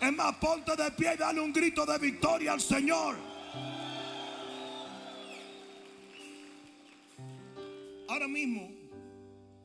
[0.01, 3.16] Es más, ponte de pie y dale un grito de victoria al Señor.
[8.09, 8.70] Ahora mismo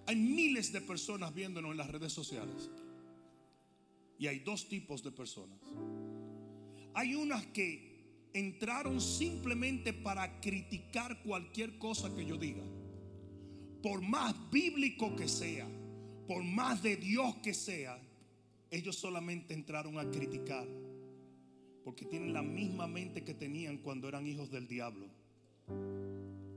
[0.05, 2.69] hay miles de personas viéndonos en las redes sociales.
[4.17, 5.59] Y hay dos tipos de personas.
[6.93, 7.93] Hay unas que
[8.33, 12.63] entraron simplemente para criticar cualquier cosa que yo diga.
[13.81, 15.67] Por más bíblico que sea,
[16.27, 17.99] por más de Dios que sea,
[18.73, 20.67] ellos solamente entraron a criticar.
[21.83, 25.05] Porque tienen la misma mente que tenían cuando eran hijos del diablo.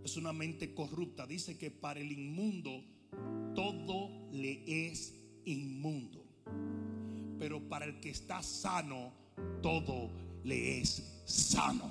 [0.02, 1.26] Es una mente corrupta.
[1.26, 2.82] Dice que para el inmundo
[3.54, 5.14] todo le es
[5.44, 6.24] inmundo.
[7.38, 9.12] Pero para el que está sano,
[9.62, 10.10] todo
[10.42, 11.90] le es sano.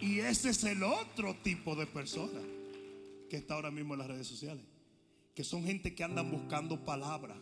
[0.00, 2.40] Y ese es el otro tipo de persona
[3.28, 4.64] que está ahora mismo en las redes sociales.
[5.38, 7.40] Que son gente que andan buscando palabra,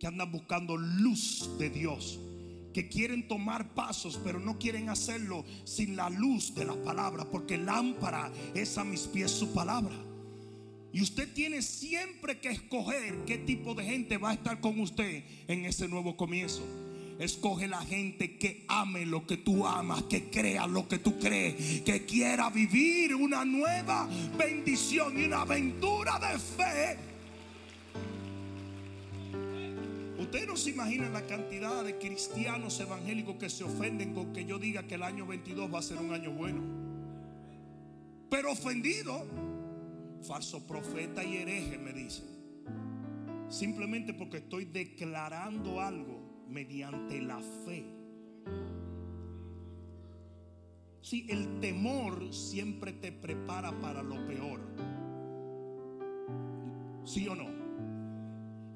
[0.00, 2.18] que andan buscando luz de Dios,
[2.72, 7.58] que quieren tomar pasos, pero no quieren hacerlo sin la luz de la palabra, porque
[7.58, 9.94] lámpara es a mis pies su palabra.
[10.90, 15.22] Y usted tiene siempre que escoger qué tipo de gente va a estar con usted
[15.48, 16.62] en ese nuevo comienzo.
[17.22, 21.82] Escoge la gente que ame lo que tú amas, que crea lo que tú crees,
[21.82, 26.98] que quiera vivir una nueva bendición y una aventura de fe.
[30.18, 34.58] Usted no se imagina la cantidad de cristianos evangélicos que se ofenden con que yo
[34.58, 36.60] diga que el año 22 va a ser un año bueno.
[38.30, 39.24] Pero ofendido
[40.26, 42.24] falso profeta y hereje, me dicen.
[43.48, 46.21] Simplemente porque estoy declarando algo
[46.52, 47.84] mediante la fe.
[51.00, 54.60] Si el temor siempre te prepara para lo peor.
[57.04, 57.48] ¿Sí o no?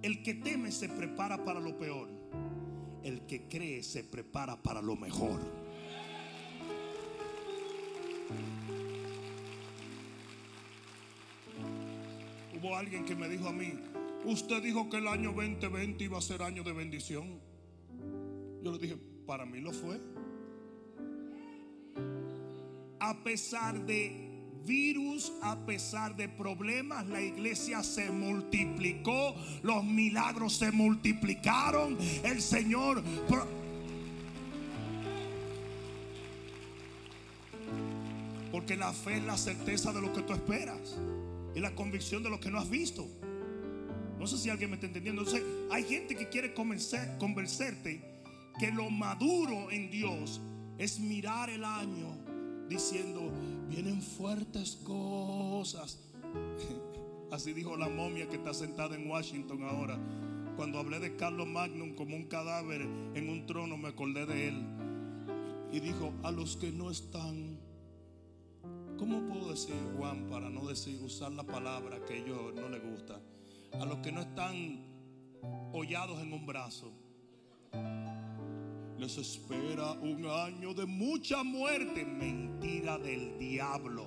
[0.02, 2.08] El que teme se prepara para lo peor.
[3.02, 5.40] El que cree se prepara para lo mejor.
[12.58, 13.74] Hubo alguien que me dijo a mí,
[14.24, 17.38] usted dijo que el año 2020 iba a ser año de bendición.
[18.62, 18.96] Yo le dije,
[19.26, 20.00] para mí lo fue.
[22.98, 24.26] A pesar de
[24.64, 33.02] virus, a pesar de problemas, la iglesia se multiplicó, los milagros se multiplicaron, el Señor...
[38.52, 40.96] Porque la fe es la certeza de lo que tú esperas
[41.54, 43.06] y la convicción de lo que no has visto.
[44.18, 45.22] No sé si alguien me está entendiendo.
[45.22, 48.15] Entonces, hay gente que quiere convencer, convencerte
[48.58, 50.40] que lo maduro en Dios
[50.78, 52.16] es mirar el año
[52.68, 53.30] diciendo,
[53.68, 55.98] vienen fuertes cosas.
[57.30, 59.98] Así dijo la momia que está sentada en Washington ahora.
[60.56, 62.82] Cuando hablé de Carlos Magnum como un cadáver
[63.14, 64.66] en un trono, me acordé de él.
[65.72, 67.58] Y dijo, a los que no están
[68.98, 72.82] ¿Cómo puedo decir, Juan, para no decir, usar la palabra que a ellos no les
[72.82, 73.20] gusta?
[73.78, 74.86] A los que no están
[75.72, 76.90] hollados en un brazo.
[78.98, 82.04] Les espera un año de mucha muerte.
[82.04, 84.06] Mentira del diablo.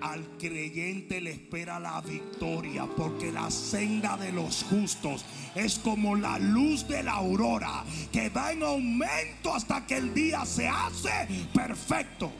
[0.00, 5.24] Al creyente le espera la victoria porque la senda de los justos
[5.56, 10.44] es como la luz de la aurora que va en aumento hasta que el día
[10.44, 12.30] se hace perfecto.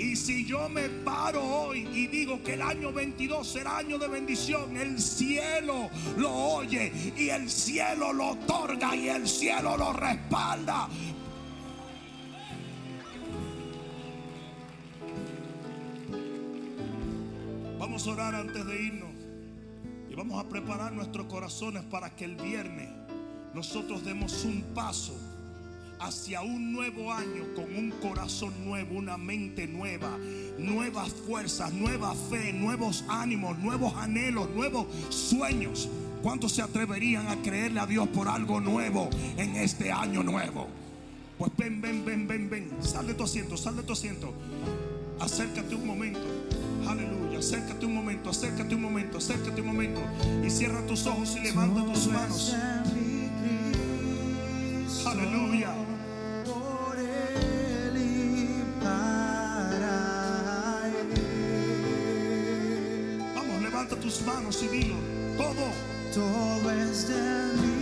[0.00, 4.08] Y si yo me paro hoy y digo que el año 22 será año de
[4.08, 10.88] bendición, el cielo lo oye y el cielo lo otorga y el cielo lo respalda.
[17.78, 19.14] Vamos a orar antes de irnos
[20.08, 22.88] y vamos a preparar nuestros corazones para que el viernes
[23.52, 25.29] nosotros demos un paso
[26.00, 30.18] hacia un nuevo año con un corazón nuevo, una mente nueva,
[30.58, 35.88] nuevas fuerzas, nueva fe, nuevos ánimos, nuevos anhelos, nuevos sueños.
[36.22, 40.68] ¿Cuántos se atreverían a creerle a Dios por algo nuevo en este año nuevo?
[41.38, 42.70] Pues ven, ven, ven, ven, ven.
[42.80, 44.32] Sal de tu asiento, sal de tu asiento.
[45.20, 46.20] Acércate un momento.
[46.86, 47.38] Aleluya.
[47.38, 50.00] Acércate un momento, acércate un momento, acércate un momento.
[50.44, 52.54] Y cierra tus ojos y levanta tus manos.
[64.26, 64.96] Manos y dilo.
[65.36, 65.90] Todo.
[66.14, 67.20] Todo es de
[67.62, 67.79] mi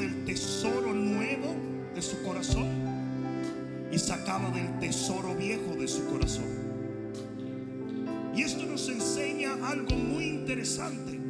[0.00, 1.54] del tesoro nuevo
[1.94, 2.66] de su corazón
[3.92, 6.46] y sacaba del tesoro viejo de su corazón.
[8.34, 11.20] Y esto nos enseña algo muy interesante.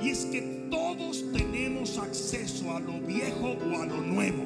[0.00, 4.44] Y es que todos tenemos acceso a lo viejo o a lo nuevo.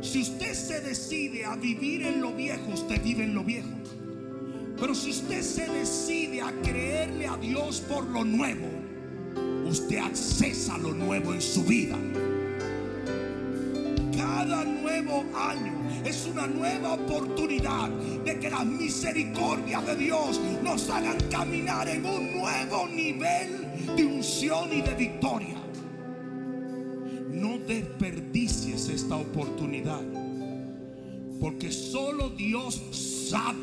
[0.00, 3.68] Si usted se decide a vivir en lo viejo, usted vive en lo viejo.
[4.78, 8.68] Pero si usted se decide a creerle a Dios por lo nuevo,
[9.68, 11.96] usted accesa lo nuevo en su vida.
[14.16, 17.88] Cada nuevo año es una nueva oportunidad
[18.24, 24.72] de que las misericordias de Dios nos hagan caminar en un nuevo nivel de unción
[24.72, 25.56] y de victoria.
[27.30, 30.02] No desperdicies esta oportunidad.
[31.40, 32.82] Porque solo Dios
[33.30, 33.58] sabe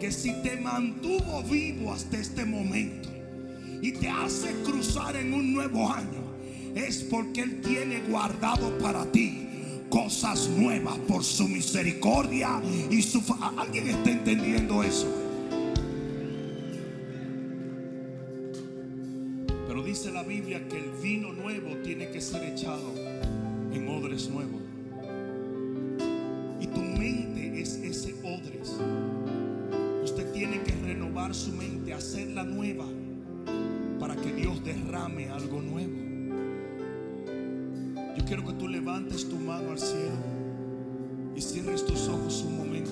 [0.00, 3.17] que si te mantuvo vivo hasta este momento
[3.80, 6.22] y te hace cruzar en un nuevo año,
[6.74, 9.46] es porque Él tiene guardado para ti
[9.88, 12.60] cosas nuevas por su misericordia
[12.90, 13.22] y su...
[13.56, 15.06] ¿Alguien está entendiendo eso?
[19.66, 22.92] Pero dice la Biblia que el vino nuevo tiene que ser echado
[23.72, 24.62] en odres nuevos.
[26.60, 28.58] Y tu mente es ese odre.
[30.88, 32.86] renovar su mente, hacerla nueva,
[34.08, 35.92] para que Dios derrame algo nuevo.
[38.16, 40.16] Yo quiero que tú levantes tu mano al cielo
[41.36, 42.90] y cierres tus ojos un momento.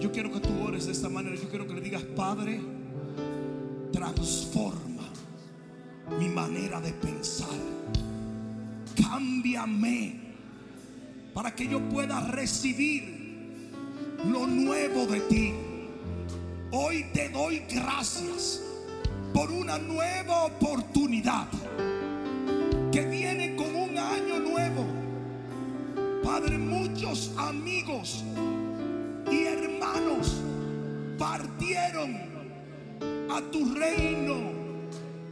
[0.00, 1.36] Yo quiero que tú ores de esta manera.
[1.36, 2.60] Yo quiero que le digas, Padre,
[3.92, 5.04] transforma
[6.18, 7.48] mi manera de pensar.
[8.96, 10.34] Cámbiame
[11.34, 13.70] para que yo pueda recibir
[14.32, 15.52] lo nuevo de ti.
[16.70, 18.62] Hoy te doy gracias
[19.32, 21.48] por una nueva oportunidad
[22.92, 24.86] que viene con un año nuevo.
[26.22, 28.24] Padre, muchos amigos
[29.30, 30.40] y hermanos
[31.18, 32.16] partieron
[33.30, 34.52] a tu reino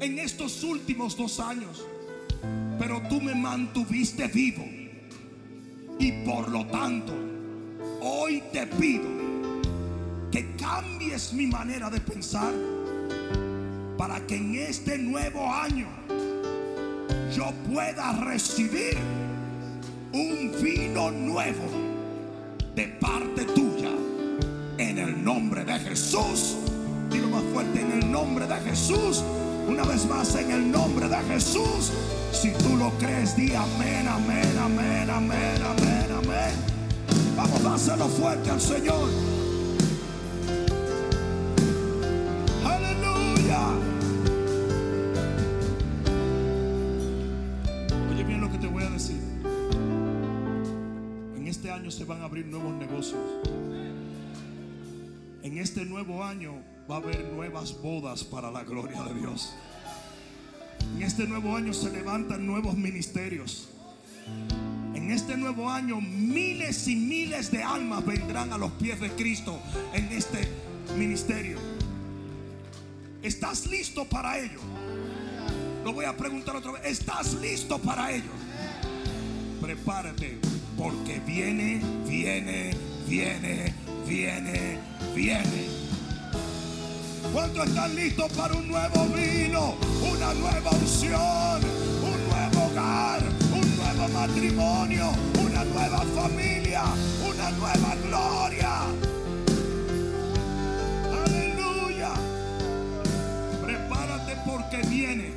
[0.01, 1.85] en estos últimos dos años,
[2.79, 4.65] pero tú me mantuviste vivo
[5.99, 7.13] y por lo tanto
[8.01, 9.09] hoy te pido
[10.31, 12.53] que cambies mi manera de pensar
[13.97, 15.87] para que en este nuevo año
[17.35, 18.97] yo pueda recibir
[20.13, 21.65] un vino nuevo
[22.75, 23.91] de parte tuya.
[24.79, 26.57] En el nombre de Jesús.
[27.11, 29.25] Digo más fuerte, en el nombre de Jesús.
[29.67, 31.93] Una vez más, en el nombre de Jesús.
[32.33, 36.53] Si tú lo crees, di amén, amén, amén, amén, amén, amén.
[37.37, 39.36] Vamos a hacerlo fuerte al Señor.
[51.97, 53.23] Se van a abrir nuevos negocios.
[55.43, 56.53] En este nuevo año
[56.91, 59.55] va a haber nuevas bodas para la gloria de Dios.
[60.95, 63.71] En este nuevo año se levantan nuevos ministerios.
[64.95, 69.59] En este nuevo año miles y miles de almas vendrán a los pies de Cristo
[69.95, 70.47] en este
[70.99, 71.59] ministerio.
[73.23, 74.61] ¿Estás listo para ello?
[75.83, 76.83] Lo voy a preguntar otra vez.
[76.85, 78.33] ¿Estás listo para ello?
[79.63, 82.71] Prepárate porque viene, viene,
[83.09, 83.73] viene,
[84.07, 84.79] viene,
[85.15, 85.67] viene.
[87.33, 89.75] ¿Cuántos están listos para un nuevo vino,
[90.13, 91.61] una nueva unción,
[92.03, 93.23] un nuevo hogar,
[93.53, 95.11] un nuevo matrimonio,
[95.45, 96.83] una nueva familia,
[97.29, 98.83] una nueva gloria?
[101.25, 102.11] Aleluya.
[103.65, 105.33] Prepárate porque viene.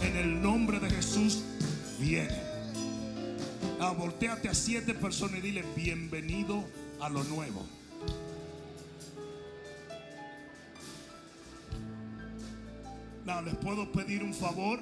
[0.00, 1.42] En el nombre de Jesús
[1.98, 2.45] viene.
[3.78, 6.64] Ah, volteate a siete personas y dile bienvenido
[6.98, 7.62] a lo nuevo.
[13.26, 14.80] No, les puedo pedir un favor.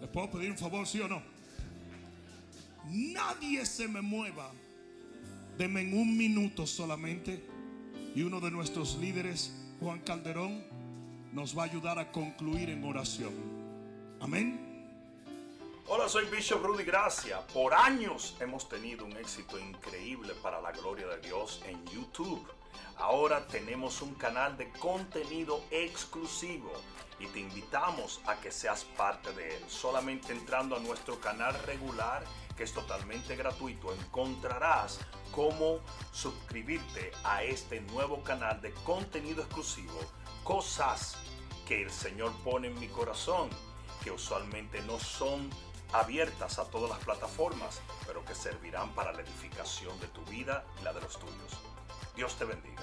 [0.00, 1.22] ¿Les puedo pedir un favor, sí o no?
[2.90, 4.50] Nadie se me mueva.
[5.56, 7.44] Deme en un minuto solamente.
[8.16, 10.60] Y uno de nuestros líderes, Juan Calderón,
[11.32, 13.32] nos va a ayudar a concluir en oración.
[14.20, 14.71] Amén.
[15.88, 17.44] Hola, soy Bishop Rudy Gracia.
[17.48, 22.46] Por años hemos tenido un éxito increíble para la gloria de Dios en YouTube.
[22.96, 26.72] Ahora tenemos un canal de contenido exclusivo
[27.18, 29.64] y te invitamos a que seas parte de él.
[29.68, 32.22] Solamente entrando a nuestro canal regular,
[32.56, 35.00] que es totalmente gratuito, encontrarás
[35.32, 35.80] cómo
[36.12, 39.98] suscribirte a este nuevo canal de contenido exclusivo.
[40.44, 41.16] Cosas
[41.66, 43.50] que el Señor pone en mi corazón,
[44.04, 45.50] que usualmente no son
[45.92, 50.84] abiertas a todas las plataformas, pero que servirán para la edificación de tu vida y
[50.84, 51.58] la de los tuyos.
[52.16, 52.82] Dios te bendiga.